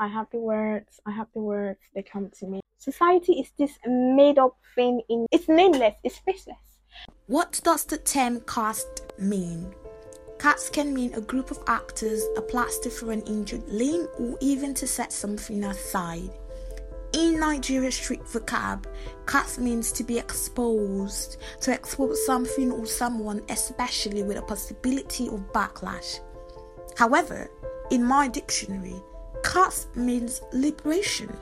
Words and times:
I 0.00 0.06
have 0.06 0.30
the 0.30 0.38
words, 0.38 1.00
I 1.06 1.10
have 1.10 1.26
the 1.34 1.40
words, 1.40 1.80
they 1.94 2.02
come 2.02 2.30
to 2.38 2.46
me. 2.46 2.60
Society 2.78 3.32
is 3.32 3.50
this 3.58 3.78
made 3.84 4.38
up 4.38 4.56
thing 4.76 5.02
in 5.08 5.26
it's 5.32 5.48
nameless, 5.48 5.94
it's 6.04 6.18
faceless. 6.18 6.56
What 7.26 7.60
does 7.64 7.84
the 7.84 7.98
term 7.98 8.40
cast 8.42 9.02
mean? 9.18 9.74
Cast 10.38 10.72
can 10.72 10.94
mean 10.94 11.14
a 11.14 11.20
group 11.20 11.50
of 11.50 11.58
actors, 11.66 12.22
a 12.36 12.40
plaster 12.40 12.90
for 12.90 13.10
an 13.10 13.22
injured 13.22 13.68
limb, 13.68 14.06
or 14.20 14.38
even 14.40 14.72
to 14.74 14.86
set 14.86 15.12
something 15.12 15.64
aside. 15.64 16.30
In 17.12 17.40
Nigeria's 17.40 17.96
street 17.96 18.22
vocab, 18.22 18.84
cast 19.26 19.58
means 19.58 19.90
to 19.92 20.04
be 20.04 20.18
exposed, 20.18 21.38
to 21.62 21.72
expose 21.72 22.24
something 22.24 22.70
or 22.70 22.86
someone, 22.86 23.42
especially 23.48 24.22
with 24.22 24.36
a 24.36 24.42
possibility 24.42 25.26
of 25.26 25.52
backlash. 25.52 26.20
However, 26.96 27.50
in 27.90 28.04
my 28.04 28.28
dictionary, 28.28 29.02
cast 29.42 29.94
means 29.96 30.42
liberation, 30.52 31.34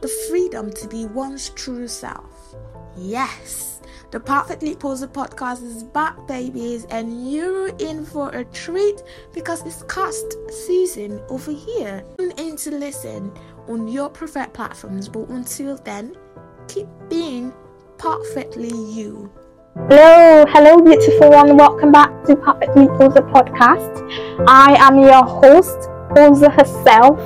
the 0.00 0.08
freedom 0.28 0.72
to 0.72 0.88
be 0.88 1.06
one's 1.06 1.50
true 1.50 1.88
self. 1.88 2.54
Yes, 2.96 3.80
the 4.10 4.20
Perfectly 4.20 4.74
Posa 4.74 5.08
podcast 5.08 5.62
is 5.62 5.82
back, 5.82 6.26
babies, 6.26 6.84
and 6.90 7.30
you're 7.30 7.68
in 7.78 8.04
for 8.04 8.28
a 8.30 8.44
treat 8.44 9.02
because 9.32 9.64
it's 9.64 9.82
cast 9.84 10.36
season 10.66 11.20
over 11.28 11.52
here. 11.52 12.04
Tune 12.18 12.32
in 12.32 12.56
to 12.56 12.70
listen 12.70 13.32
on 13.68 13.88
your 13.88 14.10
preferred 14.10 14.52
platforms, 14.52 15.08
but 15.08 15.28
until 15.28 15.76
then, 15.78 16.16
keep 16.68 16.86
being 17.08 17.52
perfectly 17.96 18.68
you. 18.68 19.32
Hello, 19.88 20.44
hello, 20.48 20.82
beautiful 20.82 21.30
one. 21.30 21.56
Welcome 21.56 21.92
back 21.92 22.10
to 22.24 22.36
Perfectly 22.36 22.88
Posa 22.88 23.22
podcast. 23.22 24.44
I 24.46 24.74
am 24.78 24.98
your 24.98 25.24
host, 25.24 25.88
Herself, 26.14 27.18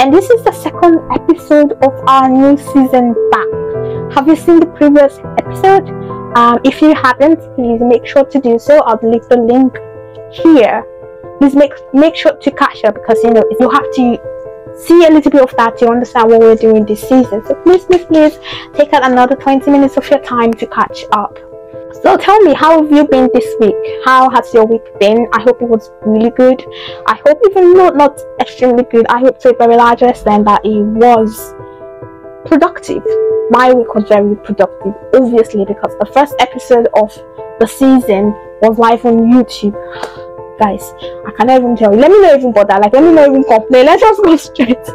and 0.00 0.14
this 0.14 0.30
is 0.30 0.42
the 0.44 0.52
second 0.52 0.98
episode 1.12 1.72
of 1.84 1.92
our 2.08 2.26
new 2.26 2.56
season 2.56 3.14
back. 3.30 4.14
Have 4.14 4.28
you 4.28 4.34
seen 4.34 4.60
the 4.60 4.66
previous 4.66 5.18
episode? 5.36 5.90
Um, 6.38 6.58
if 6.64 6.80
you 6.80 6.94
haven't, 6.94 7.38
please 7.54 7.82
make 7.82 8.06
sure 8.06 8.24
to 8.24 8.40
do 8.40 8.58
so. 8.58 8.80
I'll 8.84 8.98
leave 9.02 9.28
the 9.28 9.36
link 9.36 9.76
here. 10.32 10.86
Please 11.38 11.54
make 11.54 11.74
make 11.92 12.16
sure 12.16 12.34
to 12.34 12.50
catch 12.52 12.82
up 12.84 12.94
because 12.94 13.22
you 13.22 13.30
know 13.30 13.44
you 13.60 13.68
have 13.68 13.92
to 13.96 14.74
see 14.74 15.04
a 15.04 15.10
little 15.10 15.30
bit 15.30 15.42
of 15.42 15.54
that 15.58 15.76
to 15.76 15.88
understand 15.90 16.30
what 16.30 16.40
we're 16.40 16.56
doing 16.56 16.86
this 16.86 17.02
season. 17.02 17.44
So 17.44 17.54
please, 17.56 17.84
please, 17.84 18.06
please 18.06 18.38
take 18.74 18.94
out 18.94 19.04
another 19.04 19.36
20 19.36 19.70
minutes 19.70 19.98
of 19.98 20.08
your 20.08 20.20
time 20.20 20.54
to 20.54 20.66
catch 20.66 21.04
up. 21.12 21.36
So 21.92 22.16
tell 22.16 22.38
me, 22.40 22.54
how 22.54 22.82
have 22.82 22.92
you 22.92 23.04
been 23.04 23.28
this 23.34 23.46
week? 23.58 23.74
How 24.04 24.30
has 24.30 24.54
your 24.54 24.64
week 24.64 24.84
been? 25.00 25.26
I 25.32 25.42
hope 25.42 25.60
it 25.60 25.68
was 25.68 25.90
really 26.06 26.30
good. 26.30 26.64
I 27.06 27.18
hope 27.26 27.40
even 27.50 27.74
though 27.74 27.88
not 27.90 28.18
extremely 28.40 28.84
good, 28.84 29.06
I 29.08 29.18
hope 29.18 29.40
to 29.40 29.50
a 29.50 29.56
very 29.56 29.76
large 29.76 30.02
extent 30.02 30.44
that 30.44 30.64
it 30.64 30.82
was 30.82 31.52
productive. 32.46 33.02
My 33.50 33.72
week 33.72 33.92
was 33.92 34.04
very 34.08 34.36
productive, 34.36 34.94
obviously, 35.14 35.64
because 35.64 35.92
the 35.98 36.06
first 36.14 36.34
episode 36.38 36.86
of 36.94 37.12
the 37.58 37.66
season 37.66 38.34
was 38.62 38.78
live 38.78 39.04
on 39.04 39.32
YouTube. 39.32 39.74
Guys, 40.60 40.92
I 41.26 41.32
cannot 41.36 41.58
even 41.58 41.76
tell 41.76 41.92
you. 41.92 42.00
Let 42.00 42.12
me 42.12 42.22
know 42.22 42.36
even 42.36 42.52
bother. 42.52 42.78
Like, 42.78 42.92
let 42.92 43.02
me 43.02 43.12
know 43.12 43.26
even 43.26 43.42
complain. 43.42 43.86
Let's 43.86 44.00
just 44.00 44.22
go 44.24 44.36
straight 44.36 44.88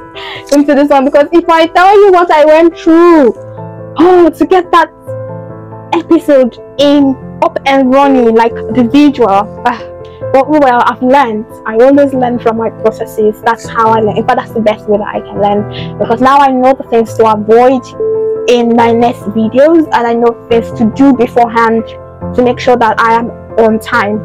into 0.53 0.73
this 0.73 0.89
one 0.89 1.03
because 1.03 1.27
if 1.33 1.43
I 1.49 1.67
tell 1.67 1.93
you 2.05 2.11
what 2.13 2.31
I 2.31 2.45
went 2.45 2.77
through, 2.77 3.33
oh, 3.97 4.29
to 4.33 4.45
get 4.45 4.71
that 4.71 4.89
episode 5.99 6.57
in 6.79 7.15
up 7.41 7.57
and 7.65 7.91
running, 7.93 8.35
like 8.35 8.53
the 8.53 8.87
visual. 8.91 9.29
Uh, 9.29 9.91
but 10.33 10.49
well, 10.49 10.81
I've 10.85 11.01
learned. 11.01 11.45
I 11.65 11.75
always 11.75 12.13
learn 12.13 12.39
from 12.39 12.57
my 12.57 12.69
processes. 12.69 13.41
That's 13.41 13.67
how 13.67 13.89
I 13.89 13.99
learn. 13.99 14.17
In 14.17 14.27
fact, 14.27 14.37
that's 14.37 14.51
the 14.51 14.59
best 14.59 14.87
way 14.87 14.97
that 14.97 15.07
I 15.07 15.21
can 15.21 15.41
learn 15.41 15.97
because 15.97 16.21
now 16.21 16.39
I 16.39 16.51
know 16.51 16.73
the 16.73 16.83
things 16.89 17.13
to 17.17 17.31
avoid 17.31 17.83
in 18.49 18.75
my 18.75 18.91
next 18.91 19.21
videos 19.33 19.85
and 19.93 20.07
I 20.07 20.13
know 20.13 20.47
things 20.49 20.71
to 20.77 20.91
do 20.95 21.15
beforehand 21.15 21.85
to 22.35 22.43
make 22.43 22.59
sure 22.59 22.77
that 22.77 22.99
I 22.99 23.13
am 23.13 23.29
on 23.57 23.79
time 23.79 24.19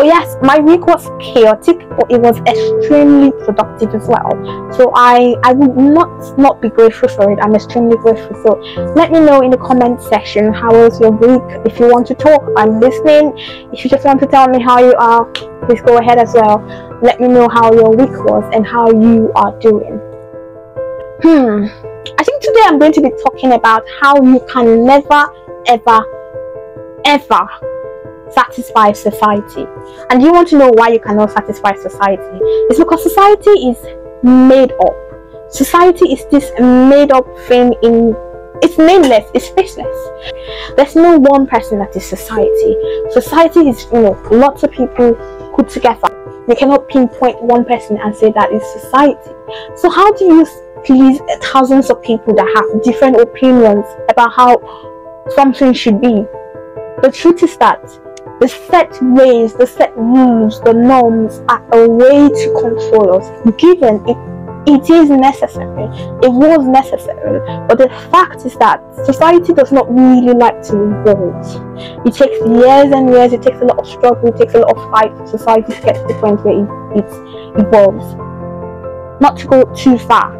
but 0.00 0.06
yes 0.06 0.34
my 0.40 0.58
week 0.58 0.86
was 0.86 1.10
chaotic 1.20 1.78
but 1.90 2.10
it 2.10 2.18
was 2.18 2.38
extremely 2.48 3.32
productive 3.44 3.94
as 3.94 4.08
well. 4.08 4.30
So 4.72 4.90
i 4.94 5.34
i 5.44 5.52
would 5.52 5.76
not 5.76 6.38
not 6.38 6.62
be 6.62 6.70
grateful 6.70 7.10
for 7.10 7.30
it. 7.30 7.38
I'm 7.42 7.54
extremely 7.54 7.98
grateful. 7.98 8.34
So 8.42 8.50
let 9.00 9.12
me 9.12 9.20
know 9.20 9.42
in 9.42 9.50
the 9.50 9.58
comment 9.58 10.00
section 10.00 10.54
how 10.54 10.70
was 10.70 10.98
your 10.98 11.10
week? 11.10 11.42
If 11.66 11.78
you 11.78 11.86
want 11.92 12.06
to 12.06 12.14
talk 12.14 12.42
i'm 12.56 12.80
listening. 12.80 13.34
If 13.74 13.84
you 13.84 13.90
just 13.90 14.06
want 14.06 14.20
to 14.20 14.26
tell 14.26 14.48
me 14.48 14.62
how 14.62 14.78
you 14.78 14.94
are 14.94 15.26
please 15.66 15.82
go 15.82 15.98
ahead 15.98 16.16
as 16.18 16.32
well. 16.32 16.56
Let 17.02 17.20
me 17.20 17.28
know 17.28 17.46
how 17.50 17.70
your 17.74 17.90
week 17.90 18.16
was 18.24 18.48
and 18.54 18.66
how 18.66 18.86
you 18.90 19.30
are 19.34 19.52
doing. 19.58 20.00
Hmm. 21.24 21.66
I 22.18 22.24
think 22.24 22.42
today 22.42 22.64
i'm 22.68 22.78
going 22.78 22.94
to 22.94 23.02
be 23.02 23.10
talking 23.22 23.52
about 23.52 23.84
how 24.00 24.14
you 24.22 24.40
can 24.48 24.86
never 24.86 25.20
ever 25.66 25.98
ever 27.04 27.44
satisfy 28.32 28.92
society. 28.92 29.66
And 30.10 30.22
you 30.22 30.32
want 30.32 30.48
to 30.48 30.58
know 30.58 30.70
why 30.70 30.88
you 30.88 31.00
cannot 31.00 31.30
satisfy 31.30 31.74
society? 31.76 32.38
It's 32.68 32.78
because 32.78 33.02
society 33.02 33.50
is 33.50 33.78
made 34.22 34.72
up. 34.72 34.94
Society 35.50 36.12
is 36.12 36.24
this 36.30 36.50
made 36.60 37.10
up 37.10 37.26
thing 37.48 37.74
in 37.82 38.14
it's 38.62 38.76
nameless, 38.76 39.30
it's 39.32 39.48
faceless. 39.48 39.96
There's 40.76 40.94
no 40.94 41.18
one 41.18 41.46
person 41.46 41.78
that 41.78 41.96
is 41.96 42.04
society. 42.06 42.76
Society 43.10 43.68
is, 43.70 43.84
you 43.84 44.02
know, 44.02 44.28
lots 44.30 44.62
of 44.62 44.70
people 44.70 45.14
put 45.56 45.70
together. 45.70 46.08
You 46.46 46.54
cannot 46.56 46.88
pinpoint 46.88 47.42
one 47.42 47.64
person 47.64 47.96
and 47.98 48.14
say 48.14 48.32
that 48.32 48.52
is 48.52 48.62
society. 48.82 49.30
So 49.76 49.88
how 49.88 50.12
do 50.12 50.24
you 50.24 50.46
please 50.84 51.20
thousands 51.42 51.90
of 51.90 52.02
people 52.02 52.34
that 52.34 52.46
have 52.54 52.82
different 52.82 53.18
opinions 53.20 53.86
about 54.10 54.32
how 54.34 54.58
something 55.30 55.72
should 55.72 56.00
be? 56.00 56.26
The 57.02 57.10
truth 57.12 57.42
is 57.42 57.56
that 57.58 57.80
the 58.40 58.48
set 58.48 58.90
ways, 59.02 59.54
the 59.54 59.66
set 59.66 59.96
rules, 59.96 60.60
the 60.62 60.72
norms 60.72 61.40
are 61.48 61.62
a 61.72 61.88
way 61.88 62.28
to 62.28 62.52
control 62.60 63.16
us, 63.16 63.28
given 63.58 64.02
it 64.08 64.16
it 64.66 64.90
is 64.90 65.08
necessary. 65.08 65.84
It 66.22 66.30
was 66.30 66.66
necessary. 66.66 67.40
But 67.66 67.78
the 67.78 67.88
fact 68.10 68.44
is 68.44 68.56
that 68.58 68.82
society 69.06 69.54
does 69.54 69.72
not 69.72 69.88
really 69.90 70.34
like 70.34 70.62
to 70.64 71.00
evolve. 71.00 72.06
It 72.06 72.14
takes 72.14 72.38
years 72.46 72.92
and 72.92 73.08
years, 73.08 73.32
it 73.32 73.42
takes 73.42 73.60
a 73.60 73.64
lot 73.64 73.78
of 73.78 73.86
struggle, 73.86 74.28
it 74.28 74.36
takes 74.36 74.54
a 74.54 74.58
lot 74.58 74.76
of 74.76 74.90
fight 74.90 75.16
for 75.16 75.26
society 75.26 75.72
to 75.72 75.80
get 75.80 75.94
to 75.94 76.06
the 76.12 76.20
point 76.20 76.44
where 76.44 76.60
it, 76.92 77.04
it 77.04 77.66
evolves. 77.66 78.14
Not 79.20 79.38
to 79.38 79.46
go 79.46 79.64
too 79.74 79.98
far, 79.98 80.36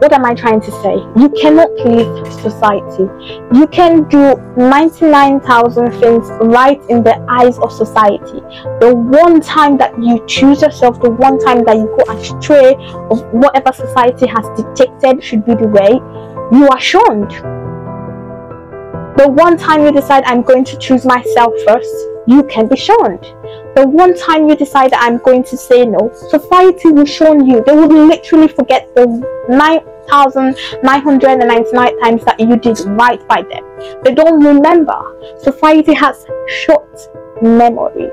what 0.00 0.14
am 0.14 0.24
I 0.24 0.34
trying 0.34 0.62
to 0.62 0.70
say? 0.82 0.94
You 1.20 1.28
cannot 1.40 1.68
please 1.76 2.08
society. 2.40 3.04
You 3.52 3.66
can 3.66 4.08
do 4.08 4.34
99,000 4.56 5.90
things 6.00 6.26
right 6.40 6.80
in 6.88 7.02
the 7.02 7.22
eyes 7.28 7.58
of 7.58 7.70
society. 7.70 8.40
The 8.80 8.94
one 8.94 9.42
time 9.42 9.76
that 9.76 9.92
you 10.02 10.24
choose 10.26 10.62
yourself, 10.62 11.02
the 11.02 11.10
one 11.10 11.38
time 11.38 11.64
that 11.64 11.76
you 11.76 11.94
go 11.98 12.12
astray 12.14 12.76
of 13.10 13.22
whatever 13.32 13.72
society 13.74 14.26
has 14.26 14.46
detected 14.56 15.22
should 15.22 15.44
be 15.44 15.54
the 15.54 15.68
way, 15.68 16.00
you 16.50 16.66
are 16.68 16.80
shunned. 16.80 17.30
The 19.18 19.28
one 19.28 19.58
time 19.58 19.84
you 19.84 19.92
decide 19.92 20.24
I'm 20.24 20.40
going 20.40 20.64
to 20.64 20.78
choose 20.78 21.04
myself 21.04 21.52
first, 21.66 21.94
you 22.26 22.42
can 22.44 22.68
be 22.68 22.76
shunned. 22.76 23.24
The 23.76 23.86
one 23.86 24.16
time 24.18 24.48
you 24.48 24.56
decide 24.56 24.94
I'm 24.94 25.18
going 25.18 25.44
to 25.44 25.56
say 25.58 25.84
no, 25.84 26.10
society 26.14 26.88
will 26.88 27.04
shun 27.04 27.46
you. 27.46 27.62
They 27.66 27.72
will 27.72 27.88
literally 28.06 28.48
forget 28.48 28.94
the 28.94 29.06
9,999 30.10 32.00
times 32.00 32.24
that 32.24 32.38
you 32.40 32.56
did 32.56 32.78
right 32.86 33.26
by 33.28 33.42
them. 33.42 33.64
They 34.02 34.14
don't 34.14 34.42
remember. 34.42 34.98
Society 35.40 35.94
has 35.94 36.26
short 36.48 36.98
memory. 37.42 38.10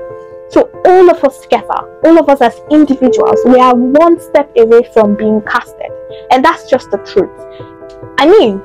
So 0.50 0.70
all 0.86 1.10
of 1.10 1.22
us 1.22 1.40
together, 1.40 2.00
all 2.04 2.18
of 2.18 2.28
us 2.28 2.40
as 2.40 2.60
individuals, 2.70 3.38
we 3.44 3.60
are 3.60 3.74
one 3.74 4.18
step 4.20 4.50
away 4.56 4.88
from 4.94 5.14
being 5.14 5.42
casted. 5.42 5.92
And 6.30 6.44
that's 6.44 6.68
just 6.70 6.90
the 6.90 6.98
truth. 6.98 7.38
I 8.18 8.26
mean, 8.26 8.62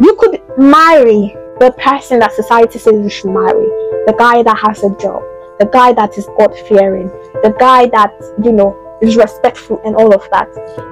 you 0.00 0.16
could 0.16 0.40
marry 0.58 1.36
the 1.60 1.72
person 1.72 2.18
that 2.20 2.32
society 2.32 2.78
says 2.78 2.94
you 2.94 3.10
should 3.10 3.30
marry, 3.30 3.68
the 4.06 4.14
guy 4.18 4.42
that 4.42 4.58
has 4.58 4.82
a 4.82 4.96
job, 4.96 5.22
the 5.58 5.68
guy 5.70 5.92
that 5.92 6.16
is 6.16 6.26
God 6.38 6.56
fearing, 6.66 7.08
the 7.42 7.54
guy 7.58 7.86
that, 7.88 8.14
you 8.42 8.52
know, 8.52 8.74
is 9.02 9.16
respectful 9.16 9.80
and 9.84 9.96
all 9.96 10.14
of 10.14 10.28
that. 10.30 10.48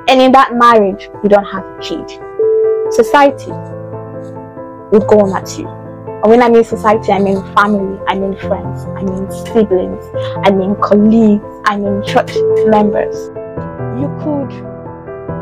And 0.09 0.21
in 0.21 0.33
that 0.33 0.55
marriage, 0.55 1.09
you 1.23 1.29
don't 1.29 1.45
have 1.45 1.65
a 1.65 1.79
kid. 1.81 2.09
Society 2.93 3.53
will 4.91 5.05
go 5.07 5.21
on 5.21 5.37
at 5.37 5.59
you. 5.59 5.69
And 5.69 6.31
when 6.31 6.43
I 6.43 6.49
mean 6.49 6.65
society, 6.65 7.13
I 7.13 7.21
mean 7.21 7.43
family, 7.55 8.01
I 8.09 8.19
mean 8.19 8.37
friends, 8.37 8.85
I 8.97 9.05
mean 9.05 9.31
siblings, 9.31 10.05
I 10.45 10.51
mean 10.51 10.75
colleagues, 10.83 11.45
I 11.65 11.77
mean 11.77 12.03
church 12.03 12.33
members. 12.67 13.15
You 14.01 14.11
could 14.19 14.51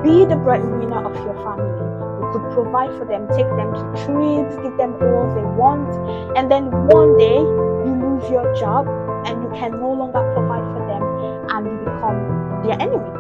be 0.02 0.24
the 0.26 0.36
breadwinner 0.36 1.00
of 1.04 1.14
your 1.24 1.34
family 1.42 1.72
You 2.20 2.28
could 2.32 2.52
provide 2.52 2.90
for 2.98 3.04
them, 3.06 3.26
take 3.28 3.48
them 3.56 3.72
to 3.72 3.82
trips, 4.04 4.54
give 4.62 4.76
them 4.76 4.94
all 5.00 5.32
they 5.34 5.46
want, 5.56 5.88
and 6.36 6.50
then 6.50 6.70
one 6.88 7.16
day 7.16 7.38
you 7.38 7.92
lose 7.96 8.28
your 8.30 8.54
job 8.54 8.86
and 9.26 9.42
you 9.42 9.50
can 9.58 9.72
no 9.72 9.92
longer 9.92 10.20
provide 10.34 10.45
their 12.66 12.80
enemy. 12.80 13.10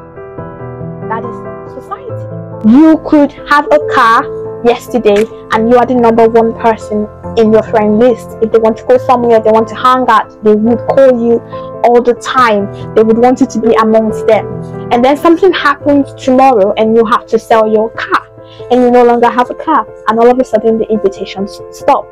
That 1.08 1.22
is 1.24 1.36
society. 1.72 2.46
You 2.68 3.00
could 3.06 3.32
have 3.48 3.66
a 3.70 3.78
car 3.94 4.24
yesterday 4.64 5.24
and 5.52 5.70
you 5.70 5.76
are 5.76 5.86
the 5.86 5.94
number 5.94 6.28
one 6.28 6.52
person 6.60 7.06
in 7.38 7.52
your 7.52 7.62
friend 7.62 7.98
list. 7.98 8.36
If 8.42 8.52
they 8.52 8.58
want 8.58 8.78
to 8.78 8.84
go 8.84 8.98
somewhere, 8.98 9.40
they 9.40 9.50
want 9.50 9.68
to 9.68 9.74
hang 9.74 10.04
out, 10.08 10.42
they 10.42 10.54
would 10.54 10.78
call 10.88 11.12
you 11.20 11.38
all 11.84 12.02
the 12.02 12.14
time. 12.14 12.94
They 12.94 13.02
would 13.02 13.18
want 13.18 13.40
you 13.40 13.46
to 13.46 13.60
be 13.60 13.74
amongst 13.74 14.26
them. 14.26 14.46
And 14.92 15.04
then 15.04 15.16
something 15.16 15.52
happens 15.52 16.12
tomorrow 16.14 16.74
and 16.76 16.96
you 16.96 17.04
have 17.04 17.26
to 17.26 17.38
sell 17.38 17.68
your 17.68 17.90
car 17.90 18.28
and 18.70 18.80
you 18.80 18.90
no 18.90 19.04
longer 19.04 19.30
have 19.30 19.50
a 19.50 19.54
car. 19.54 19.86
And 20.08 20.18
all 20.18 20.30
of 20.30 20.38
a 20.38 20.44
sudden 20.44 20.78
the 20.78 20.90
invitations 20.90 21.60
stop. 21.70 22.04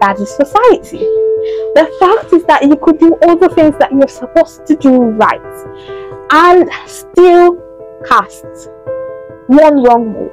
That 0.00 0.18
is 0.20 0.30
society. 0.30 0.98
The 1.74 1.90
fact 1.98 2.32
is 2.32 2.44
that 2.44 2.62
you 2.62 2.76
could 2.76 2.98
do 2.98 3.14
all 3.22 3.36
the 3.36 3.48
things 3.48 3.74
that 3.78 3.92
you're 3.92 4.08
supposed 4.08 4.66
to 4.66 4.76
do 4.76 4.96
right 4.96 6.07
and 6.30 6.68
still 6.86 7.56
cast 8.06 8.44
one 9.46 9.82
wrong 9.82 10.12
move, 10.12 10.32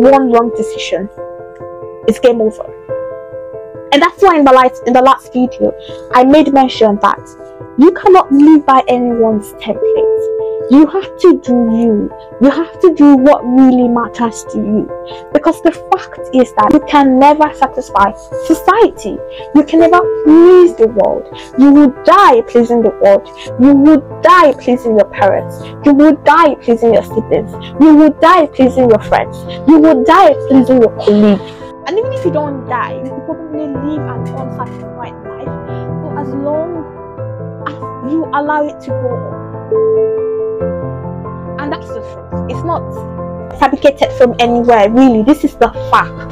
one 0.00 0.30
wrong 0.30 0.52
decision. 0.56 1.08
It's 2.08 2.20
game 2.20 2.40
over. 2.40 2.64
And 3.92 4.02
that's 4.02 4.22
why 4.22 4.38
in 4.38 4.44
the 4.44 4.52
last 4.52 4.82
in 4.86 4.92
the 4.92 5.02
last 5.02 5.32
video 5.32 5.72
I 6.12 6.24
made 6.24 6.52
mention 6.52 6.96
that 7.02 7.20
you 7.78 7.92
cannot 7.92 8.30
live 8.32 8.66
by 8.66 8.82
anyone's 8.88 9.52
template 9.54 10.16
you 10.70 10.86
have 10.86 11.18
to 11.20 11.40
do 11.44 11.52
you. 11.52 12.10
You 12.40 12.50
have 12.50 12.80
to 12.80 12.94
do 12.94 13.16
what 13.16 13.44
really 13.44 13.88
matters 13.88 14.44
to 14.50 14.58
you. 14.58 15.30
Because 15.32 15.62
the 15.62 15.70
fact 15.70 16.18
is 16.34 16.52
that 16.54 16.72
you 16.72 16.80
can 16.88 17.18
never 17.18 17.52
satisfy 17.54 18.12
society. 18.46 19.16
You 19.54 19.62
can 19.62 19.80
never 19.80 20.00
please 20.24 20.74
the 20.74 20.88
world. 20.88 21.28
You 21.58 21.70
will 21.70 21.94
die 22.04 22.42
pleasing 22.42 22.82
the 22.82 22.90
world. 23.02 23.28
You 23.60 23.74
will 23.74 24.02
die 24.22 24.52
pleasing 24.54 24.96
your 24.96 25.08
parents. 25.10 25.62
You 25.84 25.94
will 25.94 26.16
die 26.24 26.56
pleasing 26.56 26.94
your 26.94 27.04
siblings. 27.04 27.52
You 27.80 27.94
will 27.94 28.12
die 28.20 28.46
pleasing 28.46 28.90
your 28.90 29.02
friends. 29.02 29.38
You 29.68 29.78
will 29.78 30.02
die 30.02 30.34
pleasing 30.48 30.82
your 30.82 30.94
colleagues. 30.98 31.42
And 31.86 31.96
even 31.96 32.12
if 32.12 32.24
you 32.24 32.32
don't 32.32 32.68
die, 32.68 32.98
you 33.04 33.22
probably 33.24 33.68
live 33.68 34.02
an 34.02 34.26
unsatisfied 34.34 35.14
life 35.30 35.46
for 36.02 36.18
as 36.18 36.28
long 36.34 36.82
as 37.68 38.12
you 38.12 38.24
allow 38.34 38.66
it 38.66 38.80
to 38.80 38.90
go 38.90 39.08
on. 39.14 40.25
And 41.66 41.72
that's 41.72 41.88
the 41.88 41.98
truth. 41.98 42.46
It's 42.48 42.62
not 42.64 43.58
fabricated 43.58 44.12
from 44.12 44.36
anywhere, 44.38 44.88
really. 44.88 45.24
This 45.24 45.42
is 45.42 45.56
the 45.56 45.68
fact. 45.90 46.30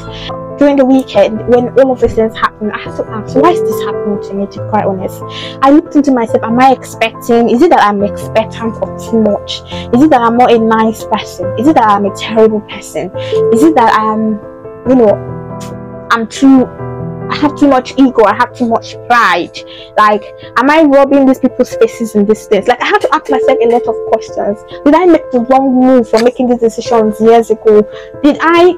During 0.60 0.76
the 0.76 0.84
weekend, 0.84 1.48
when 1.48 1.76
all 1.80 1.90
of 1.90 2.00
these 2.00 2.14
things 2.14 2.36
happened, 2.36 2.70
I 2.72 2.78
had 2.78 2.94
to 2.98 3.04
ask, 3.10 3.34
why 3.34 3.50
is 3.50 3.60
this 3.60 3.82
happening 3.82 4.22
to 4.22 4.34
me, 4.34 4.46
to 4.46 4.62
be 4.62 4.68
quite 4.68 4.84
honest? 4.84 5.20
I 5.60 5.70
looked 5.70 5.96
into 5.96 6.12
myself, 6.12 6.44
am 6.44 6.60
I 6.60 6.70
expecting? 6.70 7.50
Is 7.50 7.62
it 7.62 7.70
that 7.70 7.82
I'm 7.82 8.04
expectant 8.04 8.76
of 8.80 9.10
too 9.10 9.22
much? 9.22 9.62
Is 9.92 10.04
it 10.04 10.10
that 10.10 10.20
I'm 10.20 10.36
not 10.36 10.52
a 10.52 10.58
nice 10.60 11.02
person? 11.04 11.52
Is 11.58 11.66
it 11.66 11.74
that 11.74 11.88
I'm 11.88 12.04
a 12.04 12.14
terrible 12.14 12.60
person? 12.60 13.10
Is 13.52 13.64
it 13.64 13.74
that 13.74 13.92
I'm, 13.98 14.38
you 14.88 14.94
know, 14.94 16.08
I'm 16.12 16.28
too 16.28 16.66
I 17.30 17.36
have 17.36 17.56
too 17.56 17.68
much 17.68 17.92
ego, 17.96 18.24
I 18.24 18.34
have 18.34 18.54
too 18.54 18.68
much 18.68 18.94
pride. 19.06 19.56
Like, 19.96 20.24
am 20.58 20.70
I 20.70 20.82
rubbing 20.82 21.26
these 21.26 21.38
people's 21.38 21.74
faces 21.76 22.14
in 22.14 22.26
this 22.26 22.46
things? 22.46 22.68
Like, 22.68 22.80
I 22.82 22.86
had 22.86 22.98
to 22.98 23.14
ask 23.14 23.30
myself 23.30 23.58
a 23.62 23.66
lot 23.66 23.86
of 23.86 23.94
questions. 24.12 24.58
Did 24.84 24.94
I 24.94 25.06
make 25.06 25.30
the 25.30 25.40
wrong 25.40 25.80
move 25.80 26.08
for 26.08 26.22
making 26.22 26.48
these 26.48 26.60
decisions 26.60 27.20
years 27.20 27.50
ago? 27.50 27.82
Did 28.22 28.38
I 28.40 28.74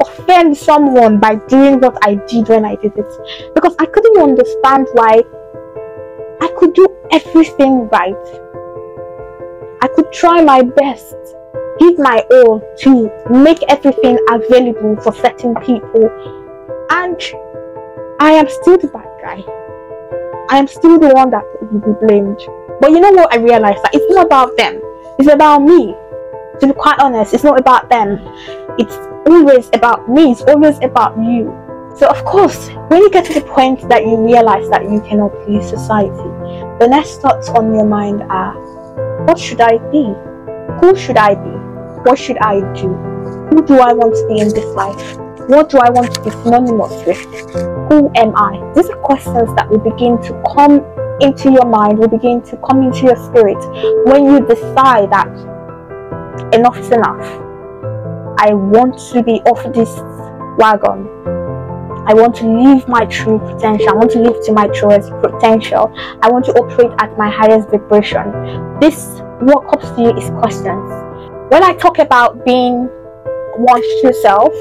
offend 0.00 0.56
someone 0.56 1.20
by 1.20 1.34
doing 1.34 1.80
what 1.80 1.98
I 2.02 2.14
did 2.14 2.48
when 2.48 2.64
I 2.64 2.76
did 2.76 2.96
it? 2.96 3.54
Because 3.54 3.76
I 3.78 3.86
couldn't 3.86 4.18
understand 4.18 4.88
why 4.92 5.22
I 6.40 6.48
could 6.58 6.72
do 6.72 6.88
everything 7.12 7.88
right. 7.88 8.16
I 9.82 9.88
could 9.94 10.10
try 10.12 10.42
my 10.42 10.62
best, 10.62 11.16
give 11.78 11.98
my 11.98 12.24
all 12.32 12.60
to 12.78 13.10
make 13.30 13.62
everything 13.68 14.18
available 14.30 14.96
for 15.02 15.12
certain 15.12 15.54
people. 15.56 16.08
And 16.90 17.20
I 18.20 18.32
am 18.32 18.50
still 18.50 18.76
the 18.76 18.88
bad 18.88 19.08
guy. 19.22 19.42
I 20.50 20.58
am 20.58 20.66
still 20.66 20.98
the 20.98 21.08
one 21.08 21.30
that 21.30 21.42
will 21.72 21.80
be 21.80 22.06
blamed. 22.06 22.38
But 22.78 22.90
you 22.90 23.00
know 23.00 23.12
what? 23.12 23.32
I 23.32 23.38
realized 23.38 23.82
that 23.82 23.94
it's 23.94 24.12
not 24.12 24.26
about 24.26 24.58
them. 24.58 24.78
It's 25.18 25.32
about 25.32 25.62
me. 25.62 25.96
To 26.60 26.66
be 26.66 26.74
quite 26.74 26.98
honest, 26.98 27.32
it's 27.32 27.44
not 27.44 27.58
about 27.58 27.88
them. 27.88 28.20
It's 28.78 28.94
always 29.26 29.70
about 29.72 30.10
me. 30.10 30.32
It's 30.32 30.42
always 30.42 30.76
about 30.82 31.16
you. 31.16 31.48
So 31.96 32.08
of 32.08 32.22
course, 32.26 32.68
when 32.88 33.00
you 33.00 33.08
get 33.08 33.24
to 33.24 33.32
the 33.32 33.40
point 33.40 33.88
that 33.88 34.04
you 34.04 34.18
realize 34.18 34.68
that 34.68 34.82
you 34.82 35.00
cannot 35.00 35.32
please 35.46 35.66
society, 35.66 36.28
the 36.78 36.88
next 36.90 37.22
thoughts 37.22 37.48
on 37.48 37.74
your 37.74 37.86
mind 37.86 38.22
are, 38.24 38.52
what 39.24 39.38
should 39.38 39.62
I 39.62 39.78
be? 39.90 40.12
Who 40.84 40.94
should 40.94 41.16
I 41.16 41.36
be? 41.36 41.56
What 42.04 42.18
should 42.18 42.36
I 42.36 42.60
do? 42.74 42.92
Who 43.48 43.64
do 43.66 43.80
I 43.80 43.94
want 43.94 44.14
to 44.14 44.28
be 44.28 44.40
in 44.40 44.52
this 44.52 44.68
life? 44.76 45.29
What 45.50 45.68
do 45.68 45.78
I 45.78 45.90
want 45.90 46.14
to 46.14 46.22
be 46.22 46.30
synonymous 46.30 47.04
with? 47.04 47.18
Who 47.90 48.08
am 48.14 48.36
I? 48.36 48.72
These 48.76 48.88
are 48.88 48.96
questions 48.98 49.52
that 49.56 49.68
will 49.68 49.80
begin 49.80 50.22
to 50.22 50.40
come 50.54 50.78
into 51.20 51.50
your 51.50 51.66
mind, 51.66 51.98
will 51.98 52.06
begin 52.06 52.40
to 52.42 52.56
come 52.58 52.84
into 52.84 53.06
your 53.06 53.16
spirit 53.16 53.58
when 54.06 54.26
you 54.26 54.46
decide 54.46 55.10
that 55.10 55.26
enough 56.54 56.78
is 56.78 56.92
enough. 56.92 57.26
I 58.38 58.54
want 58.54 58.96
to 59.10 59.24
be 59.24 59.40
off 59.40 59.64
this 59.74 59.90
wagon. 60.56 61.08
I 62.06 62.14
want 62.14 62.36
to 62.36 62.46
live 62.46 62.86
my 62.86 63.04
true 63.06 63.40
potential. 63.40 63.88
I 63.88 63.94
want 63.94 64.12
to 64.12 64.20
live 64.20 64.44
to 64.44 64.52
my 64.52 64.68
truest 64.68 65.10
potential. 65.20 65.92
I 66.22 66.30
want 66.30 66.44
to 66.44 66.52
operate 66.52 66.92
at 67.00 67.18
my 67.18 67.28
highest 67.28 67.70
vibration. 67.70 68.78
This, 68.78 69.20
what 69.40 69.66
comes 69.66 69.90
to 69.96 70.00
you 70.00 70.16
is 70.16 70.30
questions. 70.30 70.92
When 71.50 71.64
I 71.64 71.74
talk 71.74 71.98
about 71.98 72.44
being 72.44 72.88
one 73.56 73.82
true 74.00 74.12
self, 74.12 74.54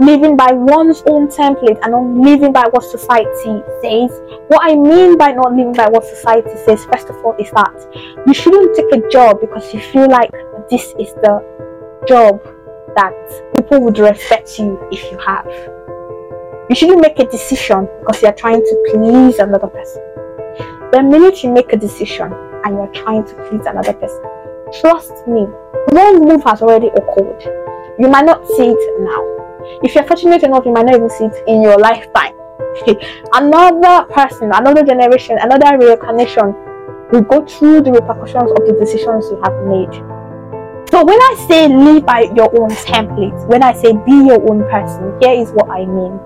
living 0.00 0.36
by 0.36 0.52
one's 0.52 1.02
own 1.06 1.28
template 1.28 1.78
and 1.82 1.92
not 1.92 2.26
living 2.26 2.52
by 2.52 2.64
what 2.70 2.82
society 2.82 3.62
says. 3.82 4.10
What 4.48 4.60
I 4.62 4.74
mean 4.74 5.16
by 5.16 5.32
not 5.32 5.52
living 5.52 5.72
by 5.72 5.88
what 5.88 6.04
society 6.04 6.56
says, 6.64 6.84
first 6.86 7.08
of 7.08 7.16
all, 7.24 7.34
is 7.38 7.50
that 7.52 8.24
you 8.26 8.34
shouldn't 8.34 8.74
take 8.74 8.92
a 8.92 9.08
job 9.08 9.40
because 9.40 9.72
you 9.72 9.80
feel 9.80 10.08
like 10.08 10.30
this 10.70 10.94
is 10.98 11.12
the 11.22 11.42
job 12.08 12.42
that 12.96 13.14
people 13.56 13.80
would 13.82 13.98
respect 13.98 14.58
you 14.58 14.78
if 14.90 15.10
you 15.10 15.18
have. 15.18 15.46
You 16.68 16.74
shouldn't 16.74 17.00
make 17.00 17.18
a 17.18 17.26
decision 17.26 17.88
because 18.00 18.22
you're 18.22 18.32
trying 18.32 18.60
to 18.60 18.84
please 18.90 19.38
another 19.38 19.68
person. 19.68 20.02
The 20.92 21.02
minute 21.02 21.42
you 21.42 21.52
make 21.52 21.72
a 21.72 21.76
decision 21.76 22.32
and 22.32 22.76
you're 22.76 22.92
trying 23.04 23.24
to 23.24 23.34
please 23.48 23.66
another 23.66 23.92
person, 23.92 24.22
trust 24.80 25.12
me, 25.26 25.46
one 25.88 26.20
move 26.26 26.42
has 26.44 26.62
already 26.62 26.88
occurred. 26.88 27.42
You 27.98 28.08
might 28.08 28.24
not 28.24 28.46
see 28.46 28.68
it 28.70 29.00
now, 29.00 29.34
if 29.82 29.94
you're 29.94 30.04
fortunate 30.04 30.42
enough, 30.42 30.64
you 30.64 30.72
might 30.72 30.86
not 30.86 30.96
even 30.96 31.10
see 31.10 31.24
it 31.24 31.44
in 31.46 31.62
your 31.62 31.78
lifetime. 31.78 32.34
another 33.32 34.04
person, 34.12 34.50
another 34.52 34.82
generation, 34.84 35.38
another 35.40 35.78
reincarnation 35.78 36.54
will 37.12 37.22
go 37.22 37.44
through 37.46 37.82
the 37.82 37.92
repercussions 37.92 38.50
of 38.50 38.66
the 38.66 38.76
decisions 38.78 39.30
you 39.30 39.40
have 39.42 39.54
made. 39.66 39.92
So 40.90 41.04
when 41.04 41.18
I 41.18 41.46
say 41.48 41.68
live 41.68 42.06
by 42.06 42.30
your 42.36 42.50
own 42.60 42.70
template, 42.70 43.48
when 43.48 43.62
I 43.62 43.72
say 43.72 43.92
be 43.92 44.12
your 44.12 44.40
own 44.50 44.62
person, 44.70 45.18
here 45.20 45.34
is 45.34 45.50
what 45.50 45.68
I 45.70 45.84
mean. 45.86 46.18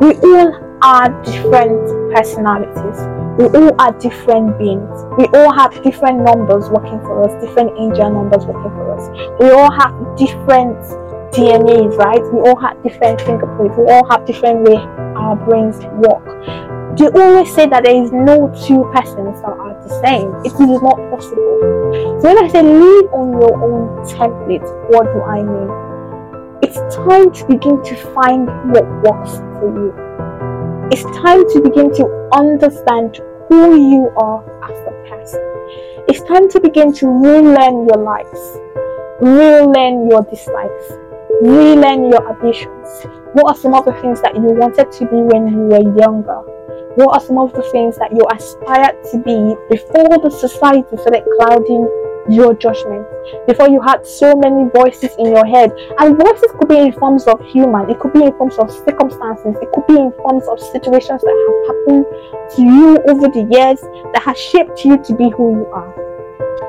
We 0.00 0.14
all 0.20 0.78
are 0.82 1.08
different 1.24 2.14
personalities. 2.14 2.98
We 3.38 3.46
all 3.46 3.74
are 3.80 3.92
different 3.98 4.58
beings. 4.58 5.04
We 5.18 5.26
all 5.38 5.52
have 5.52 5.82
different 5.82 6.20
numbers 6.20 6.68
working 6.68 7.00
for 7.00 7.24
us, 7.24 7.42
different 7.42 7.78
angel 7.78 8.10
numbers 8.10 8.44
working 8.46 8.70
for 8.70 8.96
us. 8.96 9.08
We 9.40 9.50
all 9.50 9.70
have 9.70 10.16
different 10.16 10.76
DNAs, 11.32 11.96
right? 11.96 12.22
We 12.32 12.40
all 12.40 12.56
have 12.60 12.82
different 12.82 13.20
fingerprints. 13.20 13.76
We 13.76 13.84
all 13.84 14.08
have 14.10 14.26
different 14.26 14.62
way 14.62 14.76
our 15.16 15.36
brains 15.36 15.78
work. 15.96 16.24
They 16.96 17.08
always 17.08 17.52
say 17.54 17.66
that 17.66 17.84
there 17.84 18.02
is 18.02 18.10
no 18.12 18.48
two 18.66 18.88
persons 18.94 19.40
that 19.42 19.52
are 19.52 19.74
the 19.82 19.92
same. 20.00 20.32
It 20.44 20.54
is 20.54 20.80
not 20.80 20.96
possible. 21.10 22.20
So 22.20 22.32
when 22.32 22.44
I 22.44 22.48
say 22.48 22.62
live 22.62 23.12
on 23.12 23.32
your 23.32 23.52
own 23.52 24.06
template, 24.06 24.64
what 24.90 25.04
do 25.12 25.20
I 25.22 25.42
mean? 25.42 25.68
It's 26.62 26.78
time 26.96 27.32
to 27.32 27.44
begin 27.46 27.82
to 27.84 27.94
find 28.14 28.46
what 28.72 28.86
works 29.04 29.36
for 29.36 29.68
you. 29.76 29.92
It's 30.90 31.02
time 31.20 31.46
to 31.50 31.60
begin 31.60 31.92
to 31.96 32.30
understand 32.32 33.20
who 33.48 33.76
you 33.76 34.10
are 34.16 34.40
as 34.64 34.78
a 34.86 35.10
person. 35.10 35.42
It's 36.08 36.22
time 36.22 36.48
to 36.50 36.60
begin 36.60 36.92
to 36.94 37.08
relearn 37.08 37.86
your 37.86 37.98
likes, 37.98 38.40
relearn 39.20 40.08
your 40.08 40.22
dislikes, 40.22 40.92
relearn 41.42 42.10
your 42.10 42.28
ambitions. 42.28 42.88
What 43.34 43.46
are 43.46 43.56
some 43.56 43.74
of 43.74 43.84
the 43.84 43.92
things 44.00 44.22
that 44.22 44.34
you 44.34 44.42
wanted 44.42 44.90
to 44.90 45.04
be 45.04 45.16
when 45.16 45.48
you 45.48 45.58
were 45.58 45.96
younger? 45.98 46.40
What 46.96 47.14
are 47.14 47.20
some 47.20 47.38
of 47.38 47.52
the 47.52 47.62
things 47.72 47.98
that 47.98 48.12
you 48.12 48.24
aspired 48.32 49.04
to 49.12 49.18
be 49.20 49.54
before 49.68 50.16
the 50.16 50.30
society 50.30 50.96
started 50.96 51.24
clouding 51.36 51.84
your 52.30 52.54
judgment? 52.54 53.06
Before 53.46 53.68
you 53.68 53.82
had 53.82 54.06
so 54.06 54.34
many 54.34 54.70
voices 54.70 55.14
in 55.18 55.26
your 55.26 55.44
head, 55.44 55.72
and 55.98 56.16
voices 56.16 56.52
could 56.58 56.68
be 56.68 56.78
in 56.78 56.92
forms 56.92 57.26
of 57.26 57.44
human, 57.44 57.90
it 57.90 58.00
could 58.00 58.14
be 58.14 58.24
in 58.24 58.32
forms 58.38 58.56
of 58.56 58.70
circumstances, 58.70 59.56
it 59.60 59.70
could 59.72 59.86
be 59.86 60.00
in 60.00 60.12
forms 60.12 60.48
of 60.48 60.58
situations 60.58 61.20
that 61.20 61.36
have 61.36 61.76
happened 61.76 62.06
to 62.56 62.62
you 62.62 62.96
over 63.12 63.28
the 63.28 63.46
years 63.52 63.80
that 64.14 64.22
has 64.24 64.38
shaped 64.38 64.82
you 64.84 64.96
to 65.04 65.14
be 65.14 65.28
who 65.30 65.52
you 65.52 65.66
are. 65.66 66.05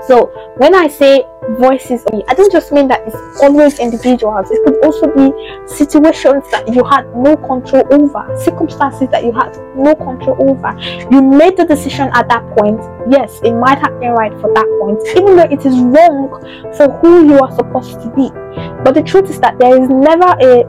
So 0.07 0.31
when 0.57 0.73
I 0.73 0.87
say 0.87 1.25
voices, 1.59 2.03
I 2.27 2.33
don't 2.33 2.51
just 2.51 2.71
mean 2.71 2.87
that 2.87 3.01
it's 3.05 3.41
always 3.41 3.79
individuals. 3.79 4.49
It 4.49 4.63
could 4.63 4.83
also 4.85 5.07
be 5.07 5.31
situations 5.67 6.43
that 6.51 6.73
you 6.73 6.83
had 6.85 7.13
no 7.15 7.35
control 7.35 7.83
over, 7.91 8.23
circumstances 8.43 9.09
that 9.11 9.23
you 9.25 9.33
had 9.33 9.55
no 9.75 9.95
control 9.95 10.37
over. 10.39 10.77
You 11.11 11.21
made 11.21 11.57
the 11.57 11.65
decision 11.65 12.09
at 12.13 12.29
that 12.29 12.43
point. 12.57 12.79
Yes, 13.11 13.39
it 13.43 13.53
might 13.53 13.79
have 13.79 13.99
been 13.99 14.11
right 14.11 14.31
for 14.39 14.53
that 14.53 14.67
point, 14.81 14.99
even 15.17 15.35
though 15.35 15.49
it 15.51 15.65
is 15.65 15.77
wrong 15.79 16.39
for 16.75 16.87
who 16.99 17.27
you 17.27 17.39
are 17.39 17.53
supposed 17.55 18.01
to 18.01 18.09
be. 18.15 18.29
But 18.83 18.93
the 18.93 19.03
truth 19.03 19.29
is 19.29 19.39
that 19.41 19.59
there 19.59 19.81
is 19.81 19.89
never 19.89 20.35
a 20.39 20.63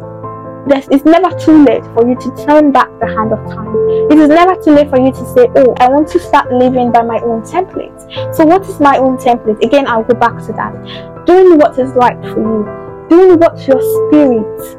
it's 0.71 1.05
never 1.05 1.31
too 1.39 1.65
late 1.65 1.85
for 1.95 2.09
you 2.09 2.15
to 2.15 2.47
turn 2.47 2.73
back 2.73 2.89
the 3.01 3.07
hand 3.07 3.33
of 3.33 3.39
time. 3.53 3.75
It 4.11 4.19
is 4.19 4.29
never 4.29 4.55
too 4.61 4.73
late 4.73 4.91
for 4.91 4.99
you 4.99 5.13
to 5.13 5.25
say, 5.35 5.47
Oh, 5.57 5.75
I 5.79 5.89
want 5.89 6.09
to 6.09 6.19
start 6.19 6.53
living 6.53 6.93
by 6.93 7.03
my 7.03 7.19
own 7.21 7.43
template. 7.43 8.35
So, 8.35 8.45
what 8.45 8.69
is 8.69 8.81
my 8.81 8.99
own 8.99 9.17
template? 9.17 9.63
Again, 9.65 9.87
I'll 9.87 10.05
go 10.05 10.15
back 10.15 10.37
to 10.47 10.53
that. 10.53 11.27
Doing 11.27 11.59
what 11.59 11.79
is 11.79 11.91
right 11.93 12.21
for 12.23 12.41
you, 12.41 13.09
doing 13.09 13.39
what 13.39 13.57
your 13.67 13.81
spirit 13.81 14.79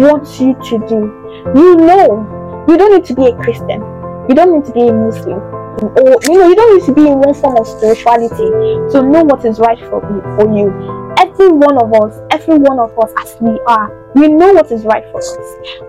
wants 0.00 0.40
you 0.40 0.54
to 0.54 0.78
do. 0.86 1.00
You 1.54 1.76
know, 1.76 2.64
you 2.68 2.76
don't 2.76 2.94
need 2.94 3.04
to 3.06 3.14
be 3.14 3.26
a 3.26 3.36
Christian, 3.36 3.80
you 4.28 4.34
don't 4.34 4.58
need 4.58 4.66
to 4.66 4.72
be 4.72 4.88
a 4.88 4.92
Muslim, 4.92 5.38
or 5.38 6.16
you 6.22 6.38
know, 6.38 6.48
you 6.48 6.54
don't 6.54 6.78
need 6.78 6.86
to 6.86 6.92
be 6.92 7.06
in 7.06 7.18
one 7.18 7.34
form 7.34 7.56
of 7.56 7.66
spirituality 7.66 8.50
to 8.92 9.02
know 9.02 9.24
what 9.24 9.44
is 9.44 9.58
right 9.58 9.78
for 9.78 10.00
you. 10.10 10.20
For 10.36 10.56
you 10.56 11.00
every 11.20 11.52
one 11.52 11.76
of 11.76 11.92
us, 11.94 12.20
every 12.30 12.56
one 12.56 12.78
of 12.78 12.98
us 12.98 13.12
as 13.18 13.36
we 13.40 13.58
are, 13.66 13.99
we 14.14 14.28
know 14.28 14.52
what 14.52 14.70
is 14.72 14.84
right 14.84 15.04
for 15.10 15.18
us. 15.18 15.36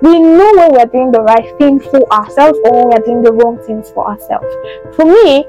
We 0.02 0.20
know 0.20 0.52
when 0.56 0.72
we're 0.74 0.86
doing 0.86 1.12
the 1.12 1.22
right 1.22 1.58
thing 1.58 1.80
for 1.80 2.02
ourselves 2.14 2.60
or 2.66 2.72
when 2.72 2.90
we're 2.90 3.06
doing 3.06 3.24
the 3.24 3.34
wrong 3.34 3.58
things 3.66 3.90
for 3.92 4.08
ourselves. 4.08 4.48
For 4.96 5.06
me, 5.06 5.46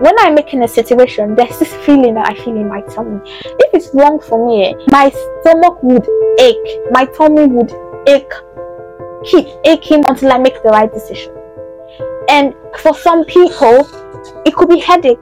when 0.00 0.14
I'm 0.20 0.34
making 0.34 0.62
a 0.62 0.68
situation, 0.68 1.34
there's 1.34 1.58
this 1.58 1.72
feeling 1.86 2.14
that 2.14 2.28
I 2.28 2.34
feel 2.34 2.56
in 2.56 2.68
my 2.68 2.80
tummy. 2.82 3.20
If 3.24 3.74
it's 3.74 3.94
wrong 3.94 4.20
for 4.20 4.46
me, 4.46 4.66
eh, 4.66 4.72
my 4.90 5.10
stomach 5.40 5.82
would 5.82 6.06
ache, 6.40 6.80
my 6.90 7.06
tummy 7.06 7.46
would 7.46 7.72
ache, 8.08 8.32
keep 9.24 9.46
aching 9.64 10.04
until 10.08 10.32
I 10.32 10.38
make 10.38 10.62
the 10.62 10.70
right 10.70 10.92
decision. 10.92 11.34
And 12.28 12.54
for 12.78 12.94
some 12.94 13.24
people, 13.24 13.88
it 14.44 14.54
could 14.54 14.68
be 14.68 14.80
headache. 14.80 15.20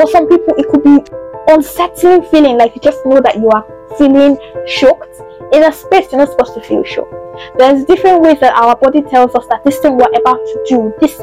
For 0.00 0.08
some 0.10 0.28
people, 0.28 0.54
it 0.56 0.68
could 0.70 0.82
be 0.82 0.98
unsettling 1.48 2.22
feeling, 2.30 2.56
like 2.56 2.74
you 2.74 2.80
just 2.80 3.04
know 3.04 3.20
that 3.20 3.36
you 3.36 3.50
are 3.50 3.66
feeling 3.98 4.38
shocked 4.66 5.20
in 5.52 5.64
a 5.64 5.72
space 5.72 6.10
you're 6.10 6.20
not 6.20 6.30
supposed 6.30 6.54
to 6.54 6.60
feel 6.62 6.84
sure. 6.84 7.08
There's 7.58 7.84
different 7.84 8.22
ways 8.22 8.40
that 8.40 8.54
our 8.54 8.76
body 8.76 9.02
tells 9.02 9.34
us 9.34 9.46
that 9.48 9.64
this 9.64 9.78
thing 9.78 9.96
we're 9.96 10.12
about 10.18 10.38
to 10.38 10.64
do, 10.68 10.94
this 11.00 11.18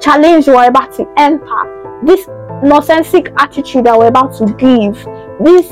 challenge 0.00 0.46
we're 0.46 0.68
about 0.68 0.92
to 0.94 1.06
enter, 1.16 2.02
this 2.04 2.28
nonsensic 2.62 3.32
attitude 3.38 3.84
that 3.86 3.98
we're 3.98 4.08
about 4.08 4.34
to 4.38 4.46
give, 4.54 4.94
this 5.44 5.68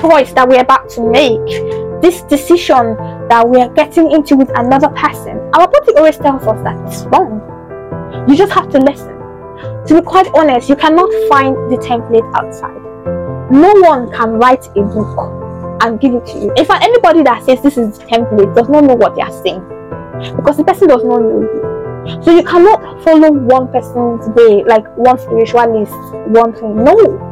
choice 0.00 0.32
that 0.32 0.48
we're 0.48 0.60
about 0.60 0.88
to 0.90 1.08
make, 1.08 1.46
this 2.02 2.22
decision 2.22 2.96
that 3.28 3.48
we're 3.48 3.68
getting 3.74 4.10
into 4.10 4.36
with 4.36 4.50
another 4.58 4.88
person, 4.88 5.38
our 5.54 5.68
body 5.68 5.94
always 5.96 6.16
tells 6.16 6.42
us 6.42 6.62
that 6.64 6.76
it's 6.86 7.02
wrong. 7.06 7.40
You 8.28 8.36
just 8.36 8.52
have 8.52 8.70
to 8.70 8.78
listen. 8.78 9.08
To 9.86 10.00
be 10.00 10.02
quite 10.02 10.28
honest, 10.34 10.68
you 10.68 10.76
cannot 10.76 11.10
find 11.28 11.54
the 11.70 11.76
template 11.76 12.28
outside. 12.34 12.80
No 13.50 13.72
one 13.80 14.10
can 14.10 14.32
write 14.32 14.66
a 14.76 14.82
book 14.82 15.41
and 15.82 16.00
give 16.00 16.14
it 16.14 16.24
to 16.26 16.38
you. 16.38 16.52
In 16.56 16.64
fact, 16.64 16.84
anybody 16.84 17.22
that 17.22 17.44
says 17.44 17.60
this 17.62 17.76
is 17.76 17.98
the 17.98 18.04
template 18.04 18.54
does 18.54 18.68
not 18.68 18.84
know 18.84 18.94
what 18.94 19.14
they 19.14 19.22
are 19.22 19.42
saying 19.42 19.60
because 20.36 20.56
the 20.56 20.64
person 20.64 20.88
does 20.88 21.04
not 21.04 21.22
know 21.22 21.40
you. 21.40 22.22
So 22.22 22.34
you 22.34 22.42
cannot 22.42 23.02
follow 23.04 23.30
one 23.30 23.70
person's 23.70 24.28
way, 24.30 24.64
like 24.64 24.86
one 24.96 25.18
spiritualist, 25.18 25.92
one 26.28 26.52
thing. 26.52 26.82
No. 26.82 27.28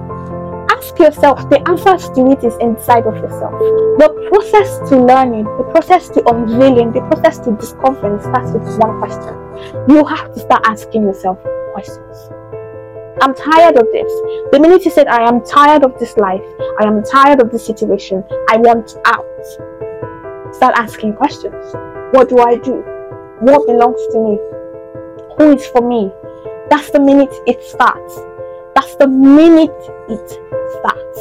Ask 0.70 0.98
yourself, 0.98 1.48
the 1.50 1.60
answers 1.68 2.08
to 2.10 2.30
it 2.30 2.44
is 2.44 2.56
inside 2.60 3.06
of 3.06 3.16
yourself. 3.16 3.52
The 3.98 4.28
process 4.30 4.88
to 4.90 4.96
learning, 4.96 5.44
the 5.44 5.64
process 5.72 6.08
to 6.10 6.26
unveiling, 6.28 6.92
the 6.92 7.00
process 7.00 7.38
to 7.40 7.56
discovering 7.56 8.20
starts 8.20 8.52
with 8.52 8.78
one 8.78 8.98
question. 8.98 9.34
You 9.88 10.04
have 10.04 10.32
to 10.34 10.40
start 10.40 10.62
asking 10.64 11.02
yourself 11.02 11.38
questions. 11.72 12.39
I'm 13.22 13.34
tired 13.34 13.76
of 13.76 13.86
this. 13.92 14.10
The 14.50 14.58
minute 14.58 14.84
you 14.86 14.90
said, 14.90 15.06
I 15.06 15.28
am 15.28 15.44
tired 15.44 15.84
of 15.84 15.98
this 15.98 16.16
life, 16.16 16.42
I 16.80 16.86
am 16.86 17.02
tired 17.02 17.40
of 17.40 17.50
this 17.50 17.66
situation, 17.66 18.24
I 18.48 18.56
want 18.56 18.96
out. 19.04 19.26
Start 20.54 20.74
asking 20.76 21.16
questions. 21.16 21.74
What 22.12 22.30
do 22.30 22.38
I 22.38 22.56
do? 22.56 22.82
What 23.40 23.66
belongs 23.66 24.00
to 24.12 24.18
me? 24.18 24.38
Who 25.36 25.54
is 25.54 25.66
for 25.66 25.86
me? 25.86 26.10
That's 26.70 26.90
the 26.90 27.00
minute 27.00 27.34
it 27.46 27.62
starts. 27.62 28.16
That's 28.74 28.96
the 28.96 29.06
minute 29.08 29.70
it 30.08 30.28
starts. 30.80 31.18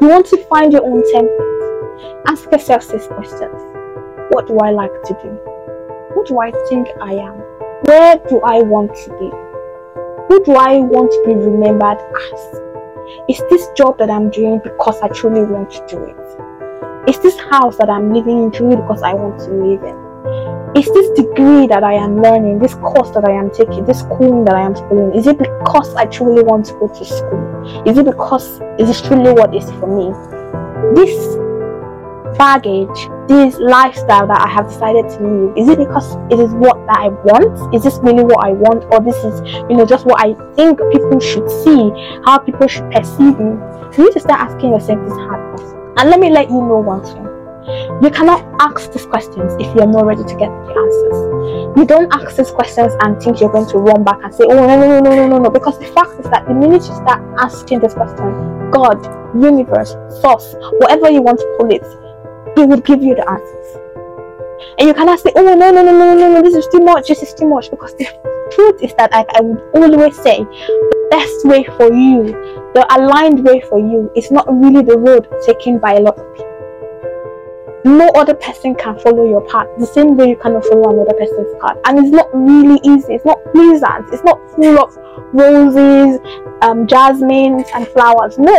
You 0.00 0.08
want 0.08 0.26
to 0.26 0.42
find 0.44 0.72
your 0.72 0.84
own 0.84 1.02
template. 1.12 2.24
Ask 2.26 2.50
yourself 2.50 2.88
these 2.88 3.06
questions 3.06 3.60
What 4.32 4.46
do 4.46 4.58
I 4.58 4.70
like 4.70 4.92
to 4.92 5.14
do? 5.22 5.38
Who 6.14 6.24
do 6.24 6.40
I 6.40 6.50
think 6.70 6.88
I 7.02 7.12
am? 7.12 7.36
Where 7.84 8.16
do 8.28 8.40
I 8.40 8.62
want 8.62 8.94
to 9.04 9.10
be? 9.18 9.53
Who 10.34 10.44
do 10.44 10.54
I 10.56 10.80
want 10.80 11.12
to 11.12 11.22
be 11.24 11.32
remembered 11.32 11.98
as? 12.02 12.60
Is 13.28 13.40
this 13.50 13.68
job 13.76 13.98
that 13.98 14.10
I'm 14.10 14.30
doing 14.30 14.58
because 14.64 15.00
I 15.00 15.06
truly 15.06 15.44
want 15.44 15.70
to 15.70 15.86
do 15.86 16.02
it? 16.02 17.08
Is 17.08 17.20
this 17.20 17.38
house 17.38 17.76
that 17.78 17.88
I'm 17.88 18.12
living 18.12 18.42
in 18.42 18.50
truly 18.50 18.74
because 18.74 19.00
I 19.02 19.14
want 19.14 19.38
to 19.38 19.50
live 19.52 19.84
in? 19.84 19.94
Is 20.76 20.86
this 20.92 21.08
degree 21.10 21.68
that 21.68 21.84
I 21.84 21.92
am 21.92 22.20
learning, 22.20 22.58
this 22.58 22.74
course 22.74 23.10
that 23.10 23.24
I 23.24 23.30
am 23.30 23.48
taking, 23.52 23.84
this 23.84 24.00
schooling 24.00 24.44
that 24.46 24.56
I 24.56 24.62
am 24.62 24.74
schooling, 24.74 25.14
is 25.14 25.28
it 25.28 25.38
because 25.38 25.94
I 25.94 26.06
truly 26.06 26.42
want 26.42 26.66
to 26.66 26.72
go 26.80 26.88
to 26.88 27.04
school? 27.04 27.86
Is 27.86 27.96
it 27.96 28.04
because 28.04 28.60
is 28.80 28.88
this 28.88 29.00
truly 29.02 29.34
what 29.34 29.54
is 29.54 29.70
for 29.78 29.86
me? 29.86 30.10
This 30.96 31.14
baggage, 32.36 33.08
this 33.28 33.58
lifestyle 33.58 34.26
that 34.26 34.40
I 34.40 34.48
have 34.48 34.68
decided 34.68 35.08
to 35.10 35.22
live? 35.22 35.56
Is 35.56 35.68
it 35.68 35.78
because 35.78 36.16
it 36.30 36.38
is 36.38 36.52
what 36.54 36.76
that 36.86 36.98
I 36.98 37.08
want? 37.08 37.74
Is 37.74 37.82
this 37.82 37.98
really 38.02 38.24
what 38.24 38.44
I 38.44 38.52
want, 38.52 38.84
or 38.92 39.00
this 39.00 39.16
is, 39.24 39.40
you 39.68 39.76
know, 39.76 39.86
just 39.86 40.06
what 40.06 40.20
I 40.20 40.34
think 40.54 40.78
people 40.92 41.20
should 41.20 41.48
see, 41.50 41.90
how 42.24 42.38
people 42.38 42.66
should 42.66 42.90
perceive 42.90 43.38
me? 43.38 43.56
You 43.96 44.04
need 44.04 44.12
to 44.12 44.20
start 44.20 44.40
asking 44.40 44.70
yourself 44.72 44.98
this 45.04 45.16
hard 45.16 45.56
question. 45.56 45.78
And 45.96 46.10
let 46.10 46.20
me 46.20 46.30
let 46.30 46.48
you 46.48 46.60
know 46.60 46.78
one 46.78 47.02
thing. 47.04 47.24
You 48.02 48.10
cannot 48.10 48.44
ask 48.60 48.92
these 48.92 49.06
questions 49.06 49.54
if 49.58 49.74
you're 49.74 49.86
not 49.86 50.04
ready 50.04 50.22
to 50.22 50.36
get 50.36 50.50
the 50.50 50.74
answers. 50.76 51.78
You 51.78 51.86
don't 51.86 52.12
ask 52.12 52.36
these 52.36 52.50
questions 52.50 52.92
and 53.00 53.20
think 53.22 53.40
you're 53.40 53.50
going 53.50 53.68
to 53.70 53.78
run 53.78 54.04
back 54.04 54.20
and 54.22 54.34
say, 54.34 54.44
oh, 54.44 54.54
no, 54.54 54.66
no, 54.66 54.76
no, 54.76 55.00
no, 55.00 55.14
no, 55.14 55.28
no, 55.28 55.38
no. 55.38 55.50
Because 55.50 55.78
the 55.78 55.86
fact 55.86 56.18
is 56.20 56.26
that 56.30 56.46
the 56.46 56.52
minute 56.52 56.82
you 56.82 56.94
start 56.94 57.22
asking 57.38 57.80
this 57.80 57.94
question, 57.94 58.70
God, 58.70 59.02
universe, 59.34 59.96
source, 60.20 60.54
whatever 60.78 61.10
you 61.10 61.22
want 61.22 61.38
to 61.38 61.56
call 61.56 61.72
it, 61.72 61.84
he 62.56 62.64
will 62.64 62.80
give 62.80 63.02
you 63.02 63.14
the 63.14 63.28
answers. 63.28 63.84
And 64.78 64.88
you 64.88 64.94
cannot 64.94 65.20
say, 65.20 65.30
oh, 65.36 65.42
no, 65.42 65.54
no, 65.54 65.70
no, 65.70 65.82
no, 65.82 66.14
no, 66.14 66.32
no, 66.34 66.42
this 66.42 66.54
is 66.54 66.66
too 66.72 66.80
much, 66.80 67.08
this 67.08 67.22
is 67.22 67.34
too 67.34 67.48
much. 67.48 67.70
Because 67.70 67.94
the 67.94 68.06
truth 68.52 68.82
is 68.82 68.94
that 68.94 69.14
I, 69.14 69.24
I 69.34 69.40
would 69.40 69.60
always 69.74 70.16
say 70.16 70.38
the 70.38 71.08
best 71.10 71.44
way 71.44 71.64
for 71.64 71.92
you, 71.92 72.24
the 72.74 72.86
aligned 72.96 73.44
way 73.44 73.60
for 73.68 73.78
you, 73.78 74.10
is 74.16 74.30
not 74.30 74.46
really 74.48 74.84
the 74.84 74.98
road 74.98 75.28
taken 75.46 75.78
by 75.78 75.94
a 75.94 76.00
lot 76.00 76.18
of 76.18 76.26
people. 76.34 76.50
No 77.86 78.08
other 78.16 78.34
person 78.34 78.74
can 78.74 78.98
follow 78.98 79.26
your 79.26 79.42
path 79.42 79.66
the 79.78 79.86
same 79.86 80.16
way 80.16 80.30
you 80.30 80.36
cannot 80.36 80.64
follow 80.64 80.90
another 80.90 81.12
person's 81.12 81.54
path. 81.60 81.76
And 81.84 81.98
it's 81.98 82.08
not 82.08 82.34
really 82.34 82.80
easy, 82.82 83.14
it's 83.14 83.26
not 83.26 83.38
pleasant, 83.52 84.12
it's 84.12 84.24
not 84.24 84.40
full 84.52 84.78
of 84.78 84.96
roses, 85.34 86.18
um, 86.62 86.86
jasmines, 86.86 87.66
and 87.74 87.86
flowers. 87.88 88.38
No, 88.38 88.56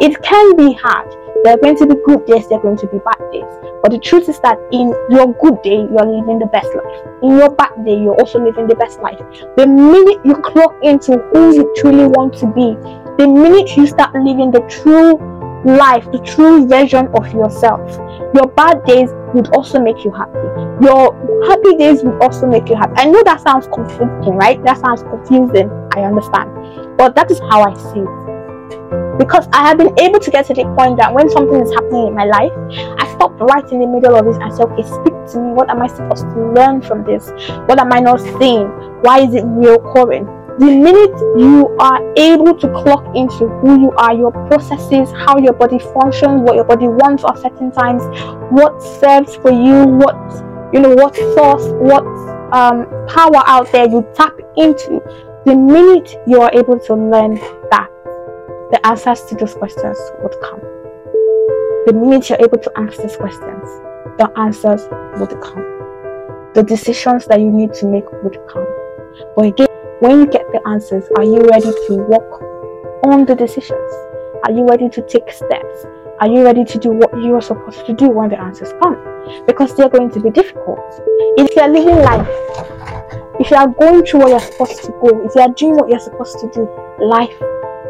it 0.00 0.20
can 0.22 0.56
be 0.56 0.72
hard 0.72 1.08
there 1.44 1.54
are 1.54 1.58
going 1.58 1.76
to 1.76 1.86
be 1.86 1.94
good 2.04 2.26
days, 2.26 2.48
there 2.48 2.58
are 2.58 2.62
going 2.62 2.76
to 2.76 2.86
be 2.88 2.98
bad 2.98 3.18
days. 3.32 3.44
But 3.82 3.92
the 3.92 3.98
truth 3.98 4.28
is 4.28 4.40
that 4.40 4.58
in 4.72 4.88
your 5.08 5.32
good 5.34 5.62
day, 5.62 5.76
you're 5.76 6.06
living 6.06 6.38
the 6.38 6.46
best 6.46 6.68
life. 6.74 7.06
In 7.22 7.38
your 7.38 7.50
bad 7.50 7.84
day, 7.84 7.94
you're 7.94 8.18
also 8.18 8.44
living 8.44 8.66
the 8.66 8.74
best 8.74 9.00
life. 9.00 9.18
The 9.56 9.66
minute 9.66 10.18
you 10.24 10.34
clock 10.34 10.74
into 10.82 11.18
who 11.32 11.54
you 11.54 11.72
truly 11.76 12.06
want 12.08 12.34
to 12.38 12.46
be, 12.46 12.74
the 13.22 13.28
minute 13.28 13.76
you 13.76 13.86
start 13.86 14.14
living 14.14 14.50
the 14.50 14.60
true 14.68 15.16
life, 15.64 16.10
the 16.10 16.18
true 16.20 16.66
version 16.66 17.08
of 17.14 17.32
yourself, 17.32 17.80
your 18.34 18.46
bad 18.48 18.84
days 18.84 19.10
would 19.34 19.54
also 19.54 19.78
make 19.80 20.04
you 20.04 20.10
happy. 20.10 20.38
Your 20.82 21.14
happy 21.46 21.76
days 21.76 22.02
would 22.02 22.20
also 22.22 22.46
make 22.46 22.68
you 22.68 22.76
happy. 22.76 22.94
I 22.96 23.04
know 23.04 23.22
that 23.22 23.40
sounds 23.40 23.68
confusing, 23.72 24.34
right? 24.34 24.62
That 24.64 24.78
sounds 24.78 25.02
confusing. 25.02 25.70
I 25.94 26.02
understand. 26.02 26.96
But 26.96 27.14
that 27.14 27.30
is 27.30 27.38
how 27.40 27.62
I 27.62 27.74
see 27.74 28.00
it 28.00 28.97
because 29.18 29.48
I 29.52 29.66
have 29.68 29.78
been 29.78 29.92
able 29.98 30.20
to 30.20 30.30
get 30.30 30.46
to 30.46 30.54
the 30.54 30.64
point 30.78 30.98
that 30.98 31.12
when 31.12 31.28
something 31.30 31.60
is 31.60 31.72
happening 31.72 32.08
in 32.08 32.14
my 32.14 32.24
life, 32.24 32.52
I 32.98 33.12
stop 33.14 33.38
right 33.40 33.64
in 33.72 33.80
the 33.80 33.86
middle 33.86 34.14
of 34.14 34.26
it 34.26 34.40
and 34.40 34.52
say, 34.54 34.62
okay, 34.62 34.82
speak 34.82 35.14
to 35.32 35.40
me. 35.40 35.52
What 35.52 35.70
am 35.70 35.82
I 35.82 35.88
supposed 35.88 36.24
to 36.30 36.52
learn 36.52 36.82
from 36.82 37.04
this? 37.04 37.30
What 37.66 37.78
am 37.78 37.92
I 37.92 38.00
not 38.00 38.20
seeing? 38.20 38.68
Why 39.02 39.20
is 39.20 39.34
it 39.34 39.44
reoccurring? 39.44 40.36
The 40.58 40.66
minute 40.66 41.18
you 41.38 41.76
are 41.78 42.02
able 42.16 42.58
to 42.58 42.68
clock 42.82 43.04
into 43.14 43.46
who 43.60 43.80
you 43.80 43.92
are, 43.92 44.12
your 44.14 44.32
processes, 44.48 45.10
how 45.12 45.38
your 45.38 45.52
body 45.52 45.78
functions, 45.78 46.42
what 46.42 46.56
your 46.56 46.64
body 46.64 46.88
wants 46.88 47.24
at 47.24 47.38
certain 47.38 47.70
times, 47.70 48.02
what 48.50 48.82
serves 48.82 49.36
for 49.36 49.52
you, 49.52 49.84
what 49.84 50.16
you 50.72 50.80
know, 50.80 50.94
what 50.94 51.14
source, 51.16 51.64
what 51.80 52.04
um, 52.52 52.86
power 53.08 53.42
out 53.46 53.70
there 53.72 53.88
you 53.88 54.06
tap 54.14 54.34
into, 54.56 55.00
the 55.46 55.54
minute 55.54 56.16
you 56.26 56.40
are 56.40 56.50
able 56.52 56.78
to 56.78 56.94
learn 56.94 57.36
that, 57.70 57.88
the 58.70 58.86
answers 58.86 59.22
to 59.24 59.34
those 59.34 59.54
questions 59.54 59.98
would 60.22 60.34
come. 60.42 60.60
The 61.86 61.92
minute 61.94 62.28
you're 62.28 62.40
able 62.40 62.58
to 62.58 62.72
ask 62.76 63.00
these 63.00 63.16
questions, 63.16 63.64
the 64.18 64.30
answers 64.36 64.82
would 65.18 65.30
come. 65.40 65.64
The 66.52 66.62
decisions 66.62 67.26
that 67.26 67.40
you 67.40 67.50
need 67.50 67.72
to 67.74 67.86
make 67.86 68.04
would 68.22 68.38
come. 68.46 68.66
But 69.34 69.46
again, 69.46 69.68
when 70.00 70.20
you 70.20 70.26
get 70.26 70.44
the 70.52 70.60
answers, 70.68 71.04
are 71.16 71.24
you 71.24 71.40
ready 71.48 71.72
to 71.86 71.94
work 71.96 72.42
on 73.04 73.24
the 73.24 73.34
decisions? 73.34 73.90
Are 74.44 74.52
you 74.52 74.66
ready 74.68 74.90
to 74.90 75.02
take 75.02 75.32
steps? 75.32 75.86
Are 76.20 76.28
you 76.28 76.44
ready 76.44 76.64
to 76.64 76.78
do 76.78 76.90
what 76.90 77.14
you 77.16 77.34
are 77.36 77.40
supposed 77.40 77.86
to 77.86 77.94
do 77.94 78.10
when 78.10 78.28
the 78.28 78.38
answers 78.38 78.72
come? 78.82 78.96
Because 79.46 79.74
they're 79.76 79.88
going 79.88 80.10
to 80.10 80.20
be 80.20 80.30
difficult. 80.30 80.78
If 81.38 81.56
you're 81.56 81.68
living 81.68 82.02
life, 82.02 82.28
if 83.40 83.50
you 83.50 83.56
are 83.56 83.68
going 83.68 84.04
through 84.04 84.20
what 84.20 84.28
you're 84.28 84.40
supposed 84.40 84.82
to 84.84 84.92
go, 85.00 85.24
if 85.24 85.34
you 85.34 85.40
are 85.40 85.48
doing 85.48 85.76
what 85.76 85.88
you're 85.88 86.00
supposed 86.00 86.38
to 86.40 86.50
do, 86.52 86.68
life 86.98 87.40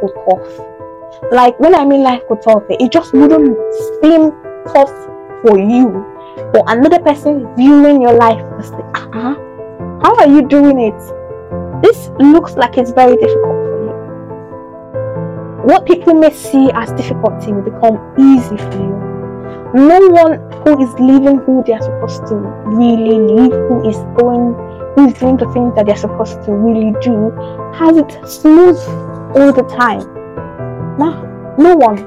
will 0.03 0.15
tough. 0.27 1.33
Like 1.33 1.59
when 1.59 1.75
I 1.75 1.85
mean 1.85 2.03
life 2.03 2.23
will 2.29 2.37
tough, 2.39 2.65
it 2.69 2.91
just 2.93 3.13
wouldn't 3.13 3.57
seem 4.03 4.33
tough 4.73 4.93
for 5.43 5.59
you. 5.59 6.05
But 6.53 6.65
another 6.69 7.01
person 7.01 7.55
viewing 7.57 8.01
your 8.01 8.15
life 8.15 8.43
was 8.57 8.71
like, 8.71 8.85
uh-huh, 8.97 9.35
how 10.03 10.17
are 10.17 10.29
you 10.29 10.47
doing 10.49 10.81
it? 10.81 10.99
This 11.83 12.11
looks 12.19 12.55
like 12.55 12.79
it's 12.79 12.93
very 12.93 13.17
difficult 13.17 13.55
for 13.55 13.83
you. 13.85 13.93
What 15.65 15.87
people 15.87 16.15
may 16.15 16.33
see 16.33 16.71
as 16.73 16.93
difficulty 16.93 17.53
will 17.53 17.63
become 17.63 18.15
easy 18.19 18.57
for 18.57 18.73
you. 18.73 19.09
No 19.75 20.01
one 20.09 20.41
who 20.65 20.83
is 20.83 20.91
living 20.99 21.39
who 21.41 21.63
they 21.67 21.75
are 21.75 21.83
supposed 21.83 22.27
to 22.29 22.37
really 22.37 23.19
live, 23.19 23.53
who 23.53 23.89
is 23.89 23.97
going, 24.17 24.55
who 24.95 25.09
is 25.09 25.15
doing 25.15 25.37
the 25.37 25.47
things 25.53 25.75
that 25.75 25.85
they're 25.87 25.97
supposed 25.97 26.43
to 26.45 26.53
really 26.53 26.95
do, 27.03 27.31
has 27.75 27.97
it 27.99 28.11
smooth 28.27 28.79
all 29.35 29.53
the 29.53 29.63
time. 29.77 30.01
No, 30.99 31.55
no 31.59 31.77
one. 31.77 31.99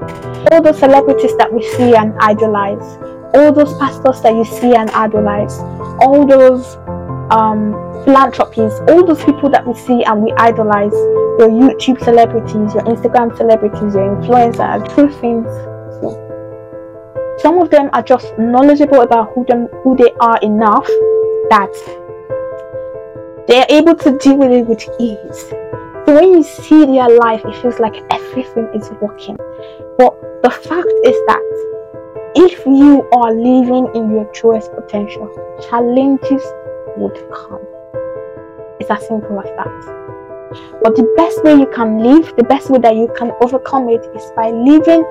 All 0.51 0.61
those 0.61 0.79
celebrities 0.79 1.35
that 1.37 1.51
we 1.51 1.63
see 1.63 1.95
and 1.95 2.13
idolize, 2.19 2.97
all 3.33 3.51
those 3.51 3.73
pastors 3.77 4.21
that 4.21 4.33
you 4.35 4.45
see 4.45 4.75
and 4.75 4.89
idolize, 4.91 5.59
all 6.01 6.25
those 6.25 6.77
um, 7.31 7.71
philanthropies, 8.03 8.73
all 8.89 9.05
those 9.05 9.23
people 9.23 9.49
that 9.49 9.65
we 9.65 9.73
see 9.73 10.03
and 10.03 10.21
we 10.21 10.31
idolize, 10.33 10.93
your 11.39 11.49
YouTube 11.49 12.03
celebrities, 12.03 12.73
your 12.73 12.83
Instagram 12.83 13.35
celebrities, 13.37 13.95
your 13.95 14.15
influencers, 14.15 14.93
true 14.93 15.11
things. 15.21 15.47
Some 17.41 17.57
of 17.57 17.69
them 17.71 17.89
are 17.93 18.03
just 18.03 18.37
knowledgeable 18.37 19.01
about 19.01 19.33
who 19.33 19.45
them 19.45 19.67
who 19.83 19.95
they 19.95 20.11
are 20.19 20.37
enough 20.43 20.85
that 21.49 21.73
they 23.47 23.59
are 23.59 23.65
able 23.69 23.95
to 23.95 24.17
deal 24.17 24.37
with 24.37 24.51
it 24.51 24.67
with 24.67 24.87
ease. 24.99 25.53
So 26.05 26.15
when 26.15 26.31
you 26.31 26.43
see 26.43 26.85
their 26.85 27.09
life, 27.09 27.41
it 27.45 27.55
feels 27.61 27.79
like 27.79 27.95
everything 28.09 28.67
is 28.73 28.89
working. 29.01 29.37
But 29.97 30.41
the 30.41 30.49
fact 30.49 30.91
is 31.05 31.15
that 31.27 31.41
if 32.35 32.65
you 32.65 33.07
are 33.13 33.33
living 33.33 33.87
in 33.93 34.11
your 34.11 34.25
truest 34.33 34.71
potential, 34.73 35.29
challenges 35.69 36.43
would 36.97 37.15
come. 37.31 37.61
It's 38.79 38.89
as 38.89 39.05
simple 39.07 39.39
as 39.39 39.49
that. 39.57 40.81
But 40.81 40.95
the 40.95 41.03
best 41.15 41.43
way 41.43 41.55
you 41.55 41.67
can 41.67 41.99
live, 41.99 42.35
the 42.35 42.43
best 42.43 42.69
way 42.69 42.79
that 42.79 42.95
you 42.95 43.13
can 43.17 43.31
overcome 43.41 43.87
it 43.89 44.03
is 44.15 44.31
by 44.35 44.49
living 44.49 45.05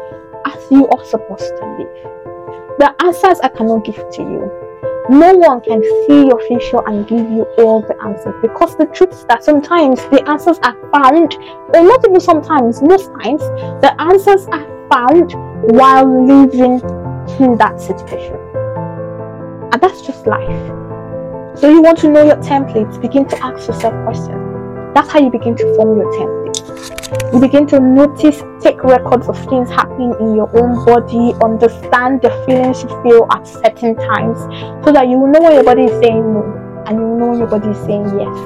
as 0.47 0.71
you 0.71 0.89
are 0.89 1.05
supposed 1.05 1.49
to 1.61 1.67
live. 1.79 2.79
The 2.79 2.95
answers 3.01 3.39
I 3.41 3.49
cannot 3.49 3.85
give 3.85 3.97
to 3.97 4.23
you. 4.23 4.60
No 5.09 5.33
one 5.35 5.61
can 5.63 5.83
see 6.07 6.27
your 6.27 6.41
future 6.47 6.81
and 6.87 7.07
give 7.07 7.31
you 7.31 7.43
all 7.59 7.81
the 7.81 7.97
answers 8.05 8.35
because 8.43 8.77
the 8.77 8.87
truth 8.87 9.13
is 9.13 9.25
that 9.27 9.43
sometimes 9.43 9.99
the 10.11 10.23
answers 10.29 10.59
are 10.63 10.77
found, 10.93 11.35
or 11.75 11.83
not 11.83 12.05
even 12.07 12.21
sometimes, 12.21 12.83
most 12.83 13.11
times, 13.23 13.41
the 13.81 13.95
answers 13.99 14.47
are 14.49 14.67
found 14.91 15.33
while 15.73 16.05
living 16.05 16.81
in 17.41 17.57
that 17.59 17.81
situation. 17.81 18.37
And 19.73 19.81
that's 19.81 20.03
just 20.03 20.27
life. 20.27 20.81
So 21.59 21.69
you 21.69 21.83
want 21.83 21.99
to 21.99 22.09
know 22.09 22.25
your 22.25 22.37
templates, 22.37 23.01
begin 23.01 23.27
to 23.29 23.45
ask 23.45 23.67
yourself 23.69 23.95
questions. 24.05 24.95
That's 24.95 25.11
how 25.11 25.21
you 25.21 25.31
begin 25.31 25.57
to 25.57 25.77
form 25.77 25.99
your 25.99 26.13
template. 26.13 26.50
You 27.33 27.41
begin 27.41 27.67
to 27.69 27.81
notice, 27.81 28.43
take 28.61 28.83
records 28.83 29.29
of 29.29 29.39
things 29.49 29.71
happening 29.71 30.15
in 30.21 30.35
your 30.35 30.51
own 30.57 30.85
body, 30.85 31.35
understand 31.43 32.23
the 32.23 32.31
feelings 32.47 32.83
you 32.83 32.89
feel 33.03 33.27
at 33.31 33.47
certain 33.47 33.95
times, 33.97 34.39
so 34.85 34.93
that 34.93 35.09
you 35.09 35.19
will 35.19 35.29
know 35.29 35.41
when 35.41 35.55
your 35.55 35.65
body 35.65 35.85
is 35.85 35.93
saying 36.03 36.35
no 36.35 36.43
and 36.87 36.99
you 36.99 37.07
know 37.07 37.29
when 37.29 37.39
your 37.39 37.49
body 37.49 37.69
is 37.69 37.79
saying 37.79 38.05
yes. 38.19 38.37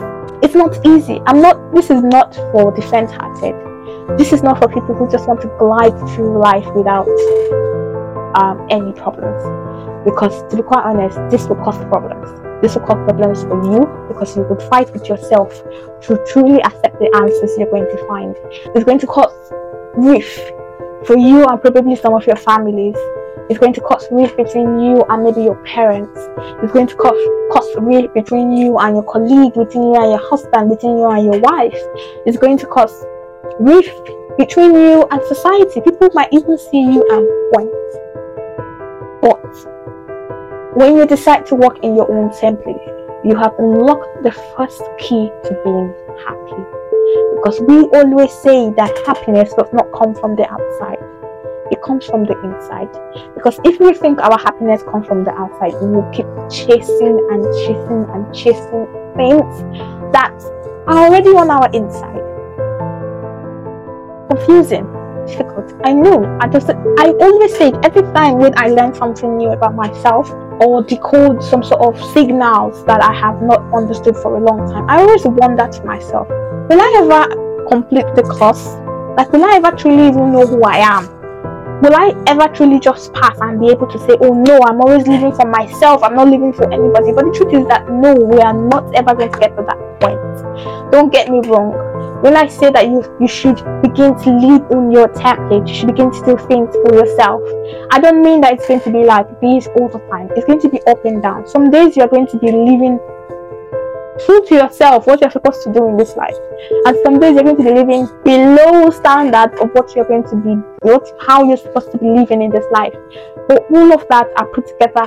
It's 0.43 0.55
not 0.55 0.85
easy. 0.87 1.21
I'm 1.27 1.41
not 1.41 1.75
this 1.75 1.91
is 1.91 2.03
not 2.03 2.35
for 2.53 2.73
defense 2.73 3.11
hearted. 3.13 3.55
This 4.19 4.33
is 4.33 4.43
not 4.43 4.59
for 4.59 4.69
people 4.69 4.95
who 4.95 5.11
just 5.11 5.27
want 5.27 5.41
to 5.43 5.49
glide 5.59 5.97
through 6.15 6.39
life 6.39 6.67
without 6.75 7.09
um, 8.37 8.67
any 8.71 8.93
problems. 8.93 9.43
Because 10.05 10.43
to 10.51 10.57
be 10.57 10.63
quite 10.63 10.85
honest, 10.85 11.17
this 11.31 11.49
will 11.49 11.57
cause 11.57 11.79
problems 11.87 12.29
this 12.65 12.77
will 12.77 12.87
cause 12.87 13.05
problems 13.05 13.43
for 13.43 13.63
you 13.63 13.85
because 14.09 14.35
you 14.35 14.43
would 14.45 14.63
fight 14.71 14.91
with 14.95 15.07
yourself 15.07 15.53
to 16.01 16.17
truly 16.33 16.63
accept 16.63 16.99
the 16.99 17.13
answers 17.15 17.53
you're 17.59 17.69
going 17.69 17.85
to 17.85 18.07
find. 18.09 18.35
It's 18.75 18.85
going 18.85 18.99
to 19.01 19.07
cause 19.07 19.53
grief 19.93 20.35
for 21.05 21.15
you 21.19 21.45
and 21.45 21.61
probably 21.61 21.95
some 21.95 22.15
of 22.15 22.27
your 22.27 22.37
families. 22.37 22.97
It's 23.51 23.59
going 23.59 23.75
to 23.75 23.83
cause 23.83 24.09
grief 24.09 24.35
between 24.35 24.81
you 24.81 25.05
and 25.11 25.25
maybe 25.25 25.43
your 25.43 25.63
parents. 25.65 26.19
It's 26.65 26.73
going 26.73 26.87
to 26.87 26.97
cause, 26.97 27.21
cause 27.53 27.69
grief 27.77 28.11
between 28.15 28.57
you 28.57 28.79
and 28.79 28.97
your 28.97 29.05
colleague, 29.05 29.53
between 29.53 29.83
you 29.83 29.97
and 29.97 30.11
your 30.13 30.31
husband, 30.31 30.71
between 30.71 30.97
you 30.97 31.11
and 31.11 31.23
your 31.23 31.41
wife. 31.41 31.77
It's 32.25 32.39
going 32.39 32.57
to 32.57 32.67
cause 32.67 33.05
grief 33.59 33.93
between 34.39 34.73
you 34.73 35.07
and 35.11 35.21
society. 35.25 35.83
People 35.83 36.09
might 36.15 36.33
even 36.33 36.57
see 36.57 36.81
you 36.81 37.05
and 37.13 37.29
point. 37.53 37.71
But 39.21 39.74
when 40.75 40.97
you 40.97 41.07
decide 41.07 41.47
to 41.47 41.55
work 41.55 41.79
in 41.85 41.95
your 41.95 42.11
own 42.11 42.31
template, 42.31 42.83
you 43.25 43.37
have 43.37 43.55
unlocked 43.59 44.23
the 44.25 44.33
first 44.57 44.83
key 44.99 45.31
to 45.45 45.61
being 45.65 45.95
happy. 46.27 46.63
Because 47.37 47.61
we 47.61 47.85
always 47.95 48.33
say 48.33 48.71
that 48.77 48.91
happiness 49.07 49.53
does 49.55 49.73
not 49.73 49.87
come 49.93 50.15
from 50.15 50.35
the 50.35 50.51
outside, 50.51 50.99
it 51.71 51.81
comes 51.83 52.05
from 52.07 52.25
the 52.25 52.35
inside. 52.43 52.91
Because 53.35 53.61
if 53.65 53.79
we 53.79 53.95
think 53.95 54.21
our 54.21 54.37
happiness 54.37 54.83
comes 54.83 55.07
from 55.07 55.23
the 55.23 55.31
outside, 55.31 55.75
we 55.81 55.89
will 55.91 56.11
keep 56.11 56.27
chasing 56.51 57.23
and 57.31 57.45
chasing 57.63 58.05
and 58.11 58.35
chasing 58.35 58.87
things 59.15 59.63
that 60.13 60.35
are 60.89 61.07
already 61.07 61.31
on 61.31 61.51
our 61.51 61.71
inside. 61.73 62.21
Confusing 64.29 64.91
difficult. 65.27 65.73
I 65.85 65.93
know. 65.93 66.39
I 66.41 66.49
just 66.49 66.69
I 66.69 67.13
always 67.21 67.57
say 67.57 67.73
every 67.83 68.03
time 68.13 68.39
when 68.39 68.57
I 68.59 68.69
learn 68.69 68.95
something 68.95 69.37
new 69.37 69.51
about 69.51 69.75
myself 69.75 70.29
or 70.61 70.83
decode 70.83 71.43
some 71.43 71.63
sort 71.63 71.81
of 71.83 72.13
signals 72.13 72.85
that 72.87 73.03
I 73.03 73.13
have 73.13 73.43
not 73.43 73.61
understood 73.73 74.17
for 74.17 74.37
a 74.37 74.41
long 74.41 74.71
time, 74.71 74.89
I 74.89 75.01
always 75.01 75.25
wonder 75.25 75.67
to 75.67 75.85
myself, 75.85 76.29
will 76.29 76.81
I 76.81 77.01
ever 77.03 77.67
complete 77.69 78.07
the 78.15 78.23
course? 78.23 78.77
Like 79.17 79.33
will 79.33 79.45
I 79.45 79.57
ever 79.57 79.71
truly 79.77 80.09
even 80.09 80.33
know 80.33 80.47
who 80.47 80.63
I 80.63 80.79
am? 80.79 81.15
Will 81.83 81.95
I 81.95 82.15
ever 82.27 82.49
truly 82.55 82.79
just 82.79 83.13
pass 83.13 83.37
and 83.41 83.61
be 83.61 83.69
able 83.69 83.87
to 83.89 83.99
say, 83.99 84.17
oh 84.21 84.33
no, 84.33 84.61
I'm 84.65 84.81
always 84.81 85.07
living 85.07 85.33
for 85.33 85.47
myself, 85.47 86.03
I'm 86.03 86.15
not 86.15 86.29
living 86.29 86.53
for 86.53 86.73
anybody? 86.73 87.13
But 87.13 87.27
the 87.27 87.33
truth 87.33 87.53
is 87.53 87.67
that 87.69 87.91
no, 87.91 88.15
we 88.15 88.39
are 88.39 88.55
not 88.55 88.95
ever 88.95 89.15
going 89.15 89.33
to 89.33 89.39
get 89.39 89.57
to 89.57 89.63
that 89.65 90.01
point. 90.01 90.93
Don't 90.93 91.13
get 91.13 91.31
me 91.31 91.41
wrong 91.49 91.73
when 92.23 92.37
I 92.37 92.49
say 92.49 92.71
that 92.71 92.87
you 92.87 93.05
you 93.21 93.29
should 93.29 93.59
begin 93.95 94.19
to 94.19 94.31
live 94.31 94.63
on 94.73 94.91
your 94.91 95.07
template, 95.09 95.69
you 95.69 95.75
should 95.75 95.87
begin 95.87 96.11
to 96.11 96.21
do 96.27 96.37
things 96.49 96.75
for 96.75 96.95
yourself. 96.95 97.41
I 97.93 98.01
don't 98.01 98.25
mean 98.25 98.41
that 98.41 98.55
it's 98.55 98.67
going 98.67 98.81
to 98.81 98.91
be 98.91 99.05
like 99.05 99.29
this 99.41 99.69
all 99.79 99.89
the 99.89 100.01
time. 100.11 100.29
It's 100.35 100.45
going 100.45 100.61
to 100.63 100.69
be 100.69 100.83
up 100.83 101.05
and 101.05 101.23
down. 101.23 101.47
Some 101.47 101.71
days 101.71 101.97
you're 101.97 102.09
going 102.09 102.27
to 102.27 102.39
be 102.39 102.51
living 102.51 102.99
true 104.27 104.45
to 104.47 104.55
yourself, 104.57 105.07
what 105.07 105.21
you're 105.21 105.31
supposed 105.31 105.63
to 105.63 105.73
do 105.73 105.87
in 105.87 105.97
this 105.97 106.17
life. 106.17 106.35
And 106.87 106.99
some 107.05 107.21
days 107.21 107.35
you're 107.35 107.45
going 107.45 107.57
to 107.57 107.63
be 107.63 107.71
living 107.71 108.09
below 108.25 108.91
standard 108.91 109.55
of 109.61 109.71
what 109.75 109.95
you're 109.95 110.09
going 110.09 110.25
to 110.25 110.37
be, 110.37 110.55
what 110.83 111.07
how 111.21 111.45
you're 111.45 111.57
supposed 111.57 111.93
to 111.93 111.99
be 111.99 112.11
living 112.11 112.43
in 112.43 112.51
this 112.51 112.67
life. 112.73 112.95
But 113.47 113.65
all 113.71 113.93
of 113.93 114.05
that 114.11 114.27
are 114.37 114.47
put 114.47 114.67
together 114.67 115.07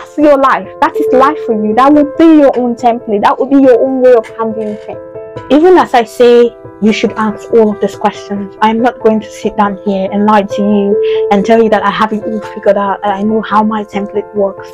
as 0.00 0.16
your 0.16 0.38
life. 0.38 0.68
That 0.80 0.94
is 0.94 1.12
life 1.12 1.38
for 1.44 1.54
you. 1.54 1.74
That 1.74 1.92
will 1.92 2.12
be 2.16 2.38
your 2.38 2.56
own 2.56 2.76
template. 2.76 3.22
That 3.22 3.36
will 3.36 3.50
be 3.50 3.60
your 3.60 3.80
own 3.82 4.00
way 4.00 4.14
of 4.14 4.26
handling 4.38 4.76
things 4.86 5.11
even 5.50 5.76
as 5.78 5.94
I 5.94 6.04
say 6.04 6.56
you 6.80 6.92
should 6.92 7.12
ask 7.12 7.52
all 7.52 7.74
of 7.74 7.80
these 7.80 7.96
questions, 7.96 8.56
I'm 8.60 8.82
not 8.82 9.00
going 9.00 9.20
to 9.20 9.30
sit 9.30 9.56
down 9.56 9.78
here 9.84 10.10
and 10.12 10.26
lie 10.26 10.42
to 10.42 10.62
you 10.62 11.28
and 11.30 11.44
tell 11.44 11.62
you 11.62 11.70
that 11.70 11.82
I 11.82 11.90
have 11.90 12.12
it 12.12 12.24
all 12.24 12.40
figured 12.40 12.76
out 12.76 13.00
and 13.04 13.12
I 13.12 13.22
know 13.22 13.40
how 13.42 13.62
my 13.62 13.84
template 13.84 14.34
works. 14.34 14.68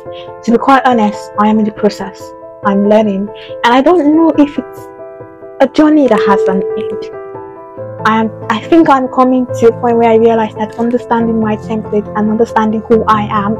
To 0.45 0.51
be 0.51 0.57
quite 0.57 0.83
honest, 0.85 1.19
I 1.39 1.47
am 1.47 1.59
in 1.59 1.65
the 1.65 1.71
process. 1.71 2.21
I'm 2.65 2.89
learning 2.89 3.29
and 3.63 3.73
I 3.73 3.81
don't 3.81 4.15
know 4.15 4.31
if 4.37 4.57
it's 4.57 4.79
a 5.61 5.67
journey 5.67 6.07
that 6.07 6.19
has 6.27 6.41
an 6.47 6.63
end. 6.63 7.19
I 8.05 8.21
am 8.21 8.31
I 8.49 8.61
think 8.61 8.89
I'm 8.89 9.07
coming 9.09 9.45
to 9.45 9.67
a 9.67 9.71
point 9.79 9.97
where 9.97 10.09
I 10.09 10.15
realize 10.15 10.55
that 10.55 10.79
understanding 10.79 11.39
my 11.39 11.57
template 11.57 12.07
and 12.17 12.29
understanding 12.29 12.81
who 12.87 13.03
I 13.05 13.23
am 13.23 13.55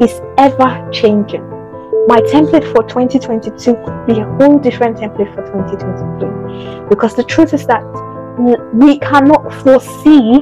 is 0.00 0.20
ever 0.38 0.88
changing. 0.92 1.49
My 2.08 2.20
template 2.22 2.64
for 2.72 2.82
2022 2.84 3.74
could 3.74 4.06
be 4.06 4.20
a 4.20 4.24
whole 4.36 4.58
different 4.58 4.96
template 4.96 5.32
for 5.34 5.42
2023 5.42 6.88
because 6.88 7.14
the 7.14 7.24
truth 7.24 7.52
is 7.52 7.66
that 7.66 7.82
we 8.72 8.98
cannot 8.98 9.52
foresee 9.62 10.40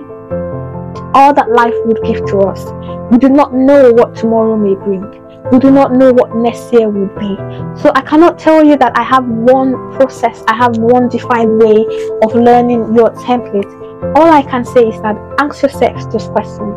all 1.15 1.35
that 1.35 1.51
life 1.51 1.75
would 1.85 2.01
give 2.05 2.25
to 2.27 2.39
us. 2.41 2.65
We 3.11 3.19
do 3.19 3.29
not 3.29 3.55
know 3.55 3.93
what 3.93 4.15
tomorrow 4.15 4.57
may 4.57 4.75
bring. 4.75 5.03
We 5.51 5.59
do 5.59 5.71
not 5.71 5.93
know 5.93 6.13
what 6.13 6.37
next 6.37 6.73
year 6.73 6.89
will 6.89 7.09
be. 7.19 7.35
So 7.81 7.91
I 7.95 8.03
cannot 8.03 8.39
tell 8.39 8.63
you 8.63 8.77
that 8.77 8.97
I 8.97 9.03
have 9.03 9.27
one 9.27 9.73
process, 9.95 10.45
I 10.47 10.55
have 10.55 10.77
one 10.77 11.09
defined 11.09 11.59
way 11.59 11.85
of 12.23 12.35
learning 12.35 12.95
your 12.95 13.11
template. 13.11 13.73
All 14.17 14.31
I 14.31 14.43
can 14.43 14.65
say 14.65 14.89
is 14.89 15.01
that 15.03 15.17
ask 15.41 15.63
yourself 15.63 16.13
those 16.13 16.29
questions. 16.29 16.77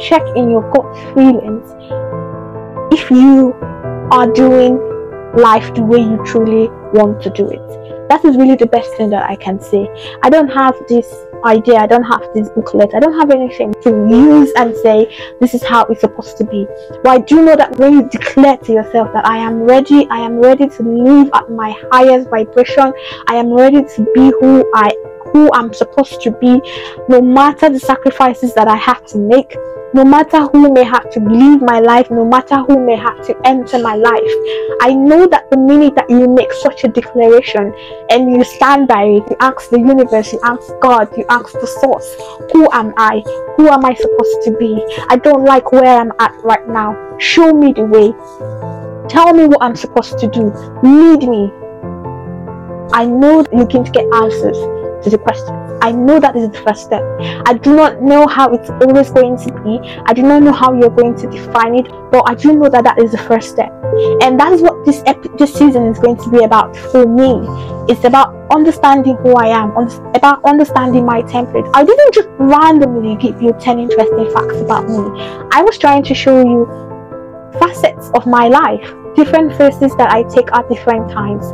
Check 0.00 0.22
in 0.36 0.50
your 0.50 0.62
gut 0.70 0.86
feelings. 1.14 1.68
If 2.92 3.10
you 3.10 3.54
are 4.12 4.30
doing 4.30 4.78
life 5.34 5.74
the 5.74 5.82
way 5.82 5.98
you 5.98 6.22
truly 6.24 6.68
want 6.92 7.20
to 7.22 7.30
do 7.30 7.48
it 7.48 7.82
that 8.12 8.24
is 8.26 8.36
really 8.36 8.56
the 8.56 8.66
best 8.66 8.94
thing 8.96 9.08
that 9.08 9.24
I 9.24 9.36
can 9.36 9.58
say. 9.58 9.88
I 10.22 10.28
don't 10.28 10.48
have 10.48 10.74
this 10.86 11.08
idea, 11.46 11.76
I 11.76 11.86
don't 11.86 12.02
have 12.02 12.22
this 12.34 12.50
booklet, 12.50 12.90
I 12.94 13.00
don't 13.00 13.18
have 13.18 13.30
anything 13.30 13.72
to 13.84 13.90
use 13.90 14.52
and 14.54 14.76
say 14.76 15.08
this 15.40 15.54
is 15.54 15.62
how 15.64 15.84
it's 15.86 16.02
supposed 16.02 16.36
to 16.36 16.44
be. 16.44 16.66
But 17.02 17.06
I 17.06 17.18
do 17.20 17.42
know 17.42 17.56
that 17.56 17.78
when 17.78 17.94
you 17.94 18.08
declare 18.10 18.58
to 18.58 18.72
yourself 18.72 19.14
that 19.14 19.24
I 19.26 19.38
am 19.38 19.62
ready, 19.62 20.06
I 20.10 20.18
am 20.18 20.36
ready 20.36 20.68
to 20.68 20.82
live 20.82 21.30
at 21.32 21.50
my 21.50 21.74
highest 21.90 22.28
vibration, 22.28 22.92
I 23.28 23.36
am 23.36 23.50
ready 23.50 23.82
to 23.82 24.06
be 24.14 24.30
who 24.40 24.70
I 24.74 24.92
who 25.32 25.50
I'm 25.54 25.72
supposed 25.72 26.20
to 26.20 26.30
be, 26.32 26.60
no 27.08 27.22
matter 27.22 27.70
the 27.70 27.80
sacrifices 27.80 28.52
that 28.52 28.68
I 28.68 28.76
have 28.76 29.06
to 29.06 29.18
make, 29.18 29.56
no 29.94 30.04
matter 30.04 30.46
who 30.46 30.72
may 30.72 30.84
have 30.84 31.10
to 31.10 31.20
leave 31.20 31.60
my 31.60 31.78
life, 31.78 32.10
no 32.10 32.24
matter 32.24 32.56
who 32.62 32.84
may 32.84 32.96
have 32.96 33.24
to 33.26 33.38
enter 33.44 33.78
my 33.78 33.94
life. 33.94 34.32
I 34.80 34.94
know 34.94 35.26
that 35.26 35.50
the 35.50 35.58
minute 35.58 35.94
that 35.96 36.08
you 36.08 36.26
make 36.28 36.52
such 36.52 36.84
a 36.84 36.88
declaration 36.88 37.74
and 38.10 38.32
you 38.32 38.42
stand 38.42 38.88
by 38.88 39.04
it, 39.04 39.24
you 39.28 39.36
ask 39.40 39.68
the 39.68 39.78
universe, 39.78 40.32
you 40.32 40.40
ask 40.42 40.72
God, 40.80 41.08
you 41.16 41.24
ask 41.28 41.52
the 41.52 41.66
source, 41.66 42.08
who 42.52 42.70
am 42.72 42.94
I? 42.96 43.22
Who 43.56 43.68
am 43.68 43.84
I 43.84 43.94
supposed 43.94 44.42
to 44.44 44.56
be? 44.58 44.82
I 45.08 45.16
don't 45.16 45.44
like 45.44 45.72
where 45.72 46.00
I'm 46.00 46.12
at 46.18 46.34
right 46.42 46.66
now. 46.66 47.18
Show 47.18 47.52
me 47.52 47.72
the 47.72 47.84
way. 47.84 48.12
Tell 49.08 49.34
me 49.34 49.46
what 49.46 49.62
I'm 49.62 49.76
supposed 49.76 50.18
to 50.18 50.26
do. 50.28 50.52
Lead 50.82 51.28
me. 51.28 51.52
I 52.94 53.06
know 53.06 53.44
you're 53.52 53.66
going 53.66 53.84
to 53.84 53.90
get 53.90 54.06
answers 54.14 54.81
to 55.02 55.10
the 55.10 55.18
question. 55.18 55.54
I 55.82 55.90
know 55.90 56.20
that 56.20 56.36
is 56.36 56.48
the 56.48 56.58
first 56.62 56.84
step. 56.84 57.02
I 57.46 57.54
do 57.54 57.74
not 57.74 58.00
know 58.00 58.26
how 58.26 58.52
it's 58.52 58.70
always 58.70 59.10
going 59.10 59.36
to 59.38 59.52
be. 59.62 59.80
I 60.06 60.12
do 60.12 60.22
not 60.22 60.42
know 60.42 60.52
how 60.52 60.72
you're 60.72 60.90
going 60.90 61.16
to 61.16 61.30
define 61.30 61.74
it, 61.74 61.88
but 62.10 62.22
I 62.26 62.34
do 62.34 62.56
know 62.56 62.68
that 62.68 62.84
that 62.84 62.98
is 62.98 63.12
the 63.12 63.18
first 63.18 63.50
step. 63.50 63.72
And 64.22 64.38
that 64.38 64.52
is 64.52 64.62
what 64.62 64.84
this 64.86 65.02
epi- 65.06 65.28
this 65.38 65.52
season 65.52 65.86
is 65.86 65.98
going 65.98 66.16
to 66.18 66.30
be 66.30 66.44
about 66.44 66.76
for 66.76 67.06
me. 67.06 67.44
It's 67.92 68.04
about 68.04 68.34
understanding 68.52 69.16
who 69.16 69.34
I 69.34 69.48
am, 69.48 69.76
un- 69.76 70.14
about 70.14 70.44
understanding 70.44 71.04
my 71.04 71.22
template. 71.22 71.68
I 71.74 71.84
didn't 71.84 72.14
just 72.14 72.28
randomly 72.38 73.16
give 73.16 73.42
you 73.42 73.52
10 73.58 73.78
interesting 73.80 74.30
facts 74.32 74.60
about 74.60 74.88
me. 74.88 75.02
I 75.52 75.62
was 75.62 75.78
trying 75.78 76.04
to 76.04 76.14
show 76.14 76.40
you 76.40 76.66
facets 77.58 78.10
of 78.14 78.26
my 78.26 78.48
life, 78.48 78.94
different 79.14 79.52
faces 79.56 79.94
that 79.96 80.10
I 80.10 80.22
take 80.22 80.50
at 80.52 80.68
different 80.68 81.10
times. 81.10 81.44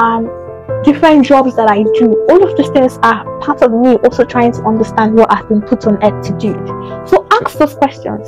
Um, 0.00 0.30
different 0.84 1.24
jobs 1.24 1.54
that 1.56 1.68
I 1.68 1.82
do, 1.82 2.26
all 2.28 2.42
of 2.42 2.56
these 2.56 2.70
things 2.70 2.98
are 3.02 3.24
part 3.40 3.62
of 3.62 3.72
me 3.72 3.96
also 3.96 4.24
trying 4.24 4.52
to 4.52 4.62
understand 4.64 5.14
what 5.14 5.30
I've 5.32 5.48
been 5.48 5.62
put 5.62 5.86
on 5.86 6.02
earth 6.02 6.26
to 6.26 6.38
do. 6.38 6.52
So 7.06 7.26
ask 7.30 7.58
those 7.58 7.74
questions. 7.74 8.26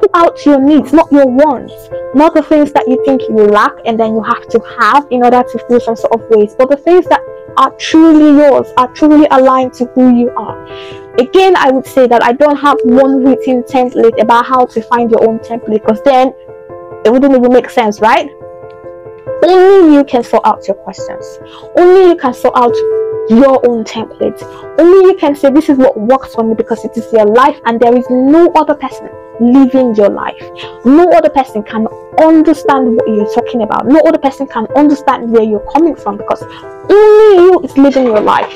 Put 0.00 0.10
out 0.14 0.44
your 0.44 0.60
needs, 0.60 0.92
not 0.92 1.10
your 1.10 1.26
wants, 1.26 1.74
not 2.14 2.34
the 2.34 2.42
things 2.42 2.72
that 2.72 2.86
you 2.86 3.02
think 3.04 3.22
you 3.22 3.36
lack 3.36 3.72
and 3.84 3.98
then 3.98 4.14
you 4.14 4.22
have 4.22 4.46
to 4.48 4.60
have 4.80 5.06
in 5.10 5.22
order 5.22 5.42
to 5.42 5.66
feel 5.68 5.80
some 5.80 5.96
sort 5.96 6.12
of 6.12 6.28
ways, 6.30 6.54
but 6.58 6.70
the 6.70 6.76
things 6.76 7.06
that 7.06 7.20
are 7.56 7.70
truly 7.78 8.38
yours, 8.38 8.68
are 8.76 8.92
truly 8.92 9.26
aligned 9.30 9.72
to 9.74 9.86
who 9.94 10.14
you 10.14 10.30
are. 10.36 10.66
Again, 11.18 11.56
I 11.56 11.70
would 11.70 11.86
say 11.86 12.06
that 12.06 12.22
I 12.22 12.32
don't 12.32 12.56
have 12.56 12.76
one 12.84 13.24
written 13.24 13.62
template 13.62 14.20
about 14.20 14.44
how 14.44 14.66
to 14.66 14.82
find 14.82 15.10
your 15.10 15.26
own 15.26 15.38
template 15.38 15.80
because 15.80 16.02
then 16.02 16.34
it 17.06 17.12
wouldn't 17.12 17.34
even 17.34 17.52
make 17.52 17.70
sense, 17.70 18.00
right? 18.00 18.28
Only 19.44 19.94
you 19.96 20.04
can 20.04 20.22
sort 20.22 20.46
out 20.46 20.66
your 20.66 20.76
questions. 20.76 21.24
Only 21.76 22.10
you 22.10 22.16
can 22.16 22.34
sort 22.34 22.56
out 22.56 22.74
your 23.28 23.68
own 23.68 23.84
template. 23.84 24.40
Only 24.78 25.10
you 25.10 25.16
can 25.18 25.34
say, 25.34 25.50
This 25.50 25.68
is 25.68 25.78
what 25.78 25.98
works 25.98 26.34
for 26.34 26.44
me 26.44 26.54
because 26.54 26.84
it 26.84 26.96
is 26.96 27.12
your 27.12 27.26
life, 27.26 27.58
and 27.66 27.80
there 27.80 27.96
is 27.96 28.06
no 28.10 28.52
other 28.54 28.74
person 28.74 29.08
living 29.40 29.94
your 29.94 30.08
life. 30.08 30.40
No 30.84 31.04
other 31.12 31.28
person 31.28 31.62
can 31.62 31.86
understand 32.18 32.96
what 32.96 33.08
you're 33.08 33.32
talking 33.34 33.62
about. 33.62 33.86
No 33.86 34.00
other 34.00 34.18
person 34.18 34.46
can 34.46 34.66
understand 34.76 35.30
where 35.30 35.42
you're 35.42 35.66
coming 35.72 35.94
from 35.94 36.16
because 36.16 36.42
only 36.42 37.44
you 37.44 37.60
is 37.62 37.76
living 37.76 38.04
your 38.04 38.20
life. 38.20 38.54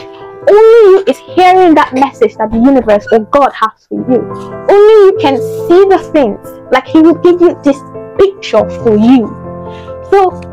Only 0.48 0.90
you 0.90 1.04
is 1.06 1.18
hearing 1.18 1.74
that 1.74 1.92
message 1.92 2.36
that 2.36 2.50
the 2.50 2.56
universe 2.56 3.06
or 3.12 3.20
God 3.20 3.52
has 3.52 3.86
for 3.88 3.98
you. 4.10 4.20
Only 4.68 4.94
you 5.06 5.18
can 5.20 5.36
see 5.36 5.84
the 5.88 5.98
things 6.12 6.48
like 6.72 6.86
He 6.86 7.00
will 7.00 7.14
give 7.14 7.40
you 7.40 7.60
this 7.62 7.78
picture 8.18 8.68
for 8.82 8.96
you. 8.96 9.28
So 10.10 10.49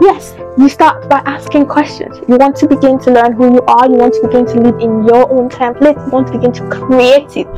Yes, 0.00 0.34
you 0.56 0.68
start 0.70 1.10
by 1.10 1.22
asking 1.26 1.66
questions. 1.66 2.18
You 2.26 2.36
want 2.36 2.56
to 2.56 2.66
begin 2.66 2.98
to 3.00 3.10
learn 3.10 3.32
who 3.32 3.52
you 3.52 3.60
are, 3.68 3.86
you 3.86 3.96
want 3.96 4.14
to 4.14 4.22
begin 4.22 4.46
to 4.46 4.60
live 4.60 4.80
in 4.80 5.06
your 5.06 5.30
own 5.30 5.50
template, 5.50 6.02
you 6.06 6.10
want 6.10 6.28
to 6.28 6.32
begin 6.32 6.52
to 6.52 6.68
create 6.70 7.36
it. 7.36 7.48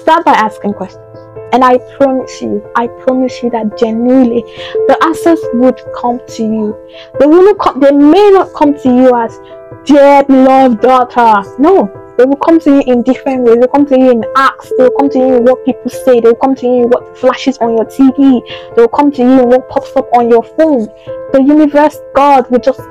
Start 0.00 0.24
by 0.24 0.32
asking 0.32 0.74
questions. 0.74 1.06
And 1.52 1.64
I 1.64 1.78
promise 1.96 2.42
you, 2.42 2.68
I 2.74 2.88
promise 2.88 3.40
you 3.40 3.50
that 3.50 3.78
genuinely 3.78 4.42
the 4.88 4.98
answers 5.02 5.38
would 5.54 5.80
come 5.96 6.20
to 6.26 6.42
you. 6.42 6.76
They 7.20 7.26
will 7.26 7.44
not 7.44 7.58
come, 7.58 7.80
they 7.80 7.92
may 7.92 8.30
not 8.30 8.52
come 8.54 8.74
to 8.74 8.88
you 8.88 9.14
as 9.14 9.38
dear 9.84 10.24
beloved 10.24 10.80
daughter. 10.80 11.42
No, 11.58 11.86
they 12.20 12.26
will 12.26 12.36
come 12.36 12.60
to 12.60 12.70
you 12.70 12.82
in 12.86 13.02
different 13.02 13.44
ways. 13.44 13.56
They'll 13.56 13.68
come 13.68 13.86
to 13.86 13.98
you 13.98 14.10
in 14.10 14.22
acts. 14.36 14.70
They'll 14.76 14.90
come 14.90 15.08
to 15.08 15.18
you 15.18 15.36
in 15.36 15.44
what 15.44 15.64
people 15.64 15.90
say. 15.90 16.20
They'll 16.20 16.34
come 16.34 16.54
to 16.54 16.66
you 16.66 16.82
in 16.82 16.88
what 16.90 17.16
flashes 17.16 17.56
on 17.58 17.78
your 17.78 17.86
TV. 17.86 18.42
They'll 18.76 18.88
come 18.88 19.10
to 19.12 19.22
you 19.22 19.40
in 19.40 19.48
what 19.48 19.66
pops 19.70 19.96
up 19.96 20.06
on 20.12 20.28
your 20.28 20.42
phone. 20.42 20.84
The 21.32 21.42
universe, 21.42 21.96
God, 22.14 22.50
will 22.50 22.58
just 22.58 22.82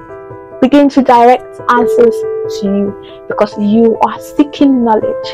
begin 0.61 0.89
to 0.89 1.03
direct 1.03 1.61
answers 1.69 2.15
to 2.57 2.61
you 2.63 3.25
because 3.27 3.55
you 3.59 3.99
are 3.99 4.19
seeking 4.19 4.83
knowledge. 4.83 5.29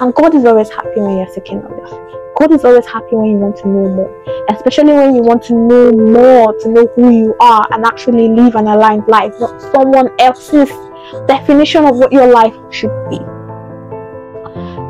And 0.00 0.14
God 0.14 0.34
is 0.34 0.44
always 0.44 0.68
happy 0.68 1.00
when 1.00 1.16
you're 1.16 1.32
seeking 1.32 1.62
knowledge. 1.62 2.10
God 2.38 2.52
is 2.52 2.62
always 2.66 2.84
happy 2.84 3.16
when 3.16 3.30
you 3.30 3.38
want 3.38 3.56
to 3.56 3.68
know 3.68 3.88
more, 3.88 4.44
especially 4.50 4.92
when 4.92 5.14
you 5.14 5.22
want 5.22 5.42
to 5.44 5.54
know 5.54 5.92
more, 5.92 6.52
to 6.60 6.68
know 6.68 6.86
who 6.94 7.10
you 7.10 7.34
are 7.40 7.66
and 7.70 7.86
actually 7.86 8.28
live 8.28 8.54
an 8.54 8.66
aligned 8.66 9.08
life, 9.08 9.32
not 9.40 9.62
someone 9.72 10.10
else's 10.18 10.70
definition 11.26 11.84
of 11.84 11.96
what 11.96 12.12
your 12.12 12.26
life 12.26 12.54
should 12.70 12.92
be. 13.08 13.18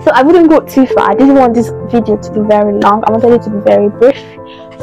So 0.04 0.10
I 0.14 0.22
wouldn't 0.22 0.48
go 0.48 0.60
too 0.60 0.86
far. 0.86 1.10
I 1.10 1.14
didn't 1.14 1.34
want 1.34 1.54
this 1.54 1.68
video 1.92 2.16
to 2.16 2.32
be 2.32 2.40
very 2.48 2.72
long. 2.80 3.04
I 3.06 3.10
wanted 3.10 3.32
it 3.32 3.42
to 3.42 3.50
be 3.50 3.60
very 3.60 3.90
brief. 3.90 4.16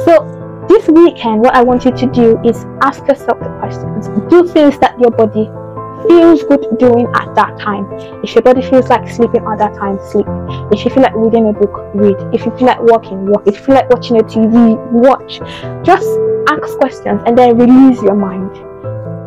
So 0.04 0.66
this 0.68 0.86
weekend, 0.86 1.40
what 1.40 1.54
I 1.54 1.62
want 1.62 1.84
you 1.84 1.90
to 1.90 2.06
do 2.12 2.38
is 2.44 2.64
ask 2.82 3.00
yourself 3.08 3.40
the 3.40 3.50
questions. 3.58 4.06
Do 4.30 4.46
things 4.46 4.78
that 4.78 4.98
your 5.00 5.10
body 5.10 5.50
feels 6.06 6.44
good 6.44 6.78
doing 6.78 7.06
at 7.14 7.34
that 7.34 7.58
time. 7.58 7.90
If 8.22 8.34
your 8.34 8.42
body 8.42 8.62
feels 8.62 8.88
like 8.88 9.08
sleeping 9.08 9.44
at 9.44 9.58
that 9.58 9.74
time, 9.74 9.98
sleep. 10.10 10.26
If 10.70 10.84
you 10.84 10.90
feel 10.90 11.02
like 11.02 11.16
reading 11.16 11.48
a 11.48 11.52
book, 11.52 11.74
read. 11.94 12.16
If 12.32 12.46
you 12.46 12.56
feel 12.56 12.68
like 12.68 12.80
walking, 12.80 13.26
walk. 13.26 13.42
If 13.46 13.58
you 13.58 13.64
feel 13.64 13.74
like 13.74 13.90
watching 13.90 14.18
a 14.18 14.22
TV, 14.22 14.78
watch. 14.92 15.40
Just 15.84 16.06
ask 16.48 16.78
questions 16.78 17.22
and 17.26 17.36
then 17.36 17.58
release 17.58 18.00
your 18.02 18.14
mind. 18.14 18.56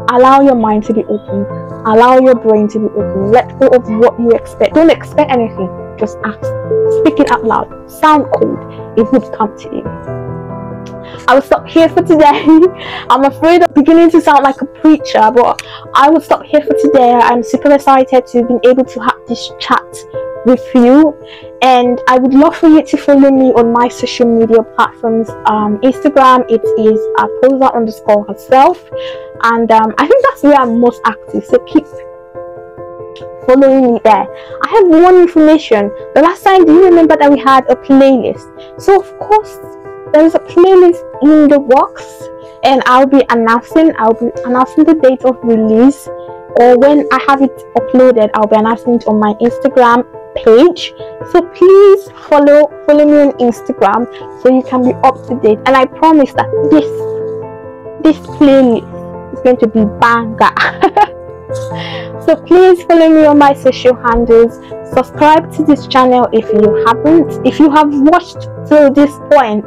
Allow 0.10 0.42
your 0.42 0.56
mind 0.56 0.84
to 0.86 0.94
be 0.94 1.04
open 1.06 1.46
Allow 1.86 2.20
your 2.20 2.36
brain 2.36 2.68
to 2.70 2.80
be 2.80 2.86
open. 2.86 3.32
Let 3.32 3.60
go 3.60 3.68
of 3.68 3.90
what 3.90 4.20
you 4.20 4.32
expect. 4.32 4.76
Don't 4.76 4.92
expect 4.92 5.32
anything. 5.32 5.68
Just 5.98 6.18
ask. 6.24 6.40
Speak 7.00 7.20
it 7.20 7.32
out 7.32 7.44
loud. 7.44 7.90
Sound 7.90 8.26
cold. 8.34 8.60
It 8.98 9.12
would 9.12 9.34
come 9.34 9.58
to 9.58 9.76
you. 9.76 9.84
I 11.28 11.36
will 11.36 11.42
stop 11.42 11.68
here 11.68 11.90
for 11.90 12.04
today. 12.04 12.46
I'm 13.10 13.24
afraid 13.26 13.64
of 13.64 13.74
beginning 13.74 14.12
to 14.12 14.22
sound 14.22 14.44
like 14.44 14.62
a 14.62 14.66
preacher, 14.66 15.32
but 15.34 15.62
I 15.96 16.10
will 16.10 16.22
stop 16.22 16.44
here 16.44 16.62
for 16.62 16.76
today. 16.82 17.14
I'm 17.14 17.42
super 17.44 17.74
excited 17.74 18.28
to 18.28 18.46
be 18.46 18.70
able 18.70 18.86
to 18.86 19.00
have 19.00 19.18
this 19.28 19.52
chat 19.60 19.82
with 20.46 20.64
you 20.74 21.16
and 21.62 22.00
i 22.08 22.18
would 22.18 22.34
love 22.34 22.56
for 22.56 22.68
you 22.68 22.84
to 22.84 22.98
follow 22.98 23.30
me 23.30 23.52
on 23.54 23.72
my 23.72 23.88
social 23.88 24.26
media 24.26 24.64
platforms 24.76 25.30
um, 25.46 25.78
instagram 25.80 26.44
it 26.50 26.62
is 26.80 27.00
at 27.20 27.30
underscore 27.76 28.26
herself 28.26 28.90
and 29.44 29.72
um, 29.72 29.94
I 29.98 30.08
think 30.08 30.24
that's 30.24 30.44
where 30.44 30.56
I'm 30.56 30.80
most 30.80 31.02
active. 31.06 31.46
So 31.46 31.60
keep 31.66 31.86
following 33.48 33.94
me 33.94 34.00
there. 34.04 34.28
I 34.64 34.70
have 34.70 34.88
one 34.88 35.16
information. 35.18 35.90
The 36.14 36.22
last 36.22 36.44
time, 36.44 36.66
do 36.66 36.74
you 36.74 36.86
remember 36.86 37.18
that 37.18 37.32
we 37.32 37.40
had 37.40 37.70
a 37.70 37.76
playlist? 37.76 38.82
So 38.82 39.02
of 39.02 39.20
course, 39.20 39.58
there 40.14 40.26
is 40.26 40.36
a 40.36 40.40
playlist 40.40 41.02
in 41.24 41.48
the 41.50 41.60
works, 41.60 42.06
and 42.64 42.82
I'll 42.86 43.08
be 43.08 43.24
announcing. 43.30 43.94
I'll 43.98 44.14
be 44.14 44.30
announcing 44.46 44.84
the 44.84 44.96
date 44.96 45.24
of 45.26 45.38
release, 45.44 46.08
or 46.60 46.78
when 46.78 47.08
I 47.12 47.24
have 47.28 47.42
it 47.42 47.56
uploaded, 47.76 48.30
I'll 48.36 48.48
be 48.48 48.58
announcing 48.58 48.96
it 48.96 49.08
on 49.08 49.20
my 49.20 49.34
Instagram 49.42 50.06
page. 50.36 50.94
So 51.32 51.42
please 51.42 52.10
follow 52.28 52.70
follow 52.86 53.06
me 53.06 53.18
on 53.20 53.32
Instagram 53.40 54.08
so 54.42 54.50
you 54.50 54.64
can 54.64 54.84
be 54.84 54.94
up 55.04 55.16
to 55.28 55.40
date. 55.40 55.60
And 55.66 55.76
I 55.76 55.86
promise 55.86 56.34
that 56.34 56.50
this 56.72 56.90
this 58.04 58.18
playlist 58.38 59.34
is 59.34 59.40
going 59.42 59.58
to 59.58 59.68
be 59.68 59.86
banger. 60.00 61.18
so 62.26 62.36
please 62.48 62.84
follow 62.84 63.10
me 63.10 63.26
on 63.26 63.38
my 63.38 63.54
social 63.54 63.96
handles 63.96 64.56
subscribe 64.94 65.52
to 65.52 65.64
this 65.64 65.88
channel 65.88 66.28
if 66.32 66.46
you 66.54 66.84
haven't 66.86 67.46
if 67.46 67.60
you 67.60 67.70
have 67.70 67.90
watched 67.92 68.48
till 68.68 68.92
this 68.92 69.12
point 69.32 69.66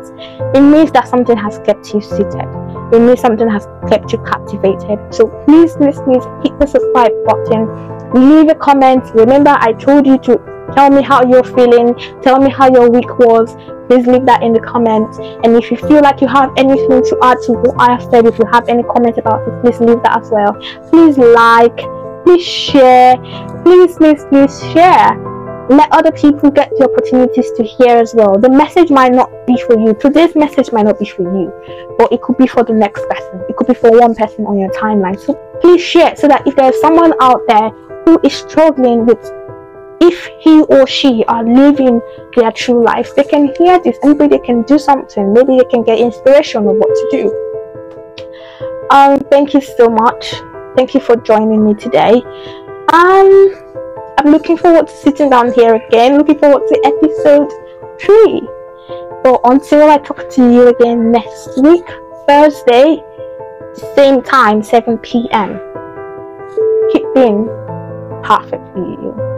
it 0.54 0.60
means 0.60 0.90
that 0.92 1.08
something 1.08 1.36
has 1.36 1.58
kept 1.60 1.92
you 1.92 2.00
seated 2.00 2.48
it 2.92 3.00
means 3.00 3.20
something 3.20 3.48
has 3.48 3.66
kept 3.88 4.12
you 4.12 4.18
captivated 4.24 4.98
so 5.12 5.28
please 5.44 5.76
please 5.76 5.98
please 6.00 6.24
hit 6.42 6.58
the 6.58 6.66
subscribe 6.66 7.12
button 7.26 7.68
leave 8.14 8.48
a 8.48 8.54
comment 8.54 9.02
remember 9.14 9.50
i 9.58 9.72
told 9.72 10.06
you 10.06 10.18
to 10.18 10.38
tell 10.74 10.90
me 10.90 11.02
how 11.02 11.24
you're 11.24 11.44
feeling. 11.44 11.94
Tell 12.22 12.40
me 12.40 12.50
how 12.50 12.68
your 12.72 12.90
week 12.90 13.18
was. 13.18 13.54
Please 13.88 14.06
leave 14.06 14.24
that 14.26 14.42
in 14.42 14.52
the 14.52 14.60
comments. 14.60 15.18
And 15.18 15.56
if 15.56 15.70
you 15.70 15.76
feel 15.76 16.00
like 16.00 16.20
you 16.20 16.28
have 16.28 16.50
anything 16.56 17.02
to 17.04 17.18
add 17.22 17.38
to 17.46 17.52
what 17.52 17.80
i 17.80 17.92
have 17.92 18.02
said 18.10 18.26
if 18.26 18.38
you 18.38 18.46
have 18.50 18.68
any 18.68 18.82
comments 18.82 19.18
about 19.18 19.46
it 19.46 19.60
please 19.62 19.78
leave 19.80 20.02
that 20.02 20.20
as 20.22 20.30
well. 20.30 20.54
Please 20.90 21.18
like 21.18 21.76
please 22.24 22.44
share 22.44 23.16
please 23.62 23.96
please 23.96 24.24
please 24.30 24.60
share. 24.72 25.20
Let 25.68 25.90
other 25.92 26.12
people 26.12 26.50
get 26.50 26.70
the 26.76 26.84
opportunities 26.84 27.50
to 27.52 27.64
hear 27.64 27.96
as 27.96 28.14
well. 28.14 28.38
The 28.38 28.50
message 28.50 28.90
might 28.90 29.12
not 29.12 29.30
be 29.46 29.56
for 29.66 29.78
you. 29.78 29.94
Today's 29.94 30.34
message 30.34 30.72
might 30.72 30.84
not 30.84 30.98
be 30.98 31.06
for 31.06 31.22
you 31.22 31.52
but 31.98 32.12
it 32.12 32.22
could 32.22 32.36
be 32.36 32.46
for 32.46 32.64
the 32.64 32.72
next 32.72 33.02
person. 33.08 33.42
It 33.48 33.56
could 33.56 33.66
be 33.66 33.74
for 33.74 33.90
one 33.90 34.14
person 34.14 34.46
on 34.46 34.58
your 34.58 34.70
timeline. 34.70 35.18
So 35.20 35.34
please 35.60 35.82
share 35.82 36.16
so 36.16 36.28
that 36.28 36.46
if 36.46 36.56
there's 36.56 36.80
someone 36.80 37.14
out 37.20 37.42
there 37.48 37.70
who 38.04 38.20
is 38.24 38.34
struggling 38.34 39.06
with 39.06 39.22
if 40.00 40.26
he 40.40 40.62
or 40.64 40.86
she 40.86 41.24
are 41.28 41.44
living 41.44 42.00
their 42.36 42.50
true 42.52 42.82
life 42.84 43.14
they 43.14 43.24
can 43.24 43.52
hear 43.58 43.78
this 43.80 43.96
and 44.02 44.18
maybe 44.18 44.36
they 44.36 44.44
can 44.44 44.62
do 44.62 44.78
something 44.78 45.32
maybe 45.32 45.56
they 45.58 45.68
can 45.70 45.82
get 45.82 45.98
inspiration 45.98 46.66
of 46.66 46.76
what 46.76 46.88
to 46.88 47.08
do 47.12 48.86
um 48.90 49.18
thank 49.30 49.54
you 49.54 49.60
so 49.60 49.88
much 49.88 50.34
Thank 50.76 50.92
you 50.92 51.00
for 51.00 51.14
joining 51.16 51.64
me 51.64 51.74
today. 51.74 52.14
Um, 52.92 53.54
I'm 54.18 54.32
looking 54.32 54.56
forward 54.56 54.88
to 54.88 54.92
sitting 54.92 55.30
down 55.30 55.52
here 55.52 55.76
again, 55.76 56.18
looking 56.18 56.38
forward 56.38 56.66
to 56.66 56.80
episode 56.84 57.48
3. 58.00 58.48
So 59.24 59.40
until 59.44 59.88
I 59.88 59.98
talk 59.98 60.28
to 60.30 60.52
you 60.52 60.68
again 60.68 61.12
next 61.12 61.62
week, 61.62 61.84
Thursday, 62.26 63.02
same 63.94 64.20
time, 64.20 64.64
7 64.64 64.98
p.m. 64.98 65.60
Keep 66.92 67.14
being 67.14 67.46
perfect 68.24 68.72
for 68.72 68.78
you. 68.78 69.33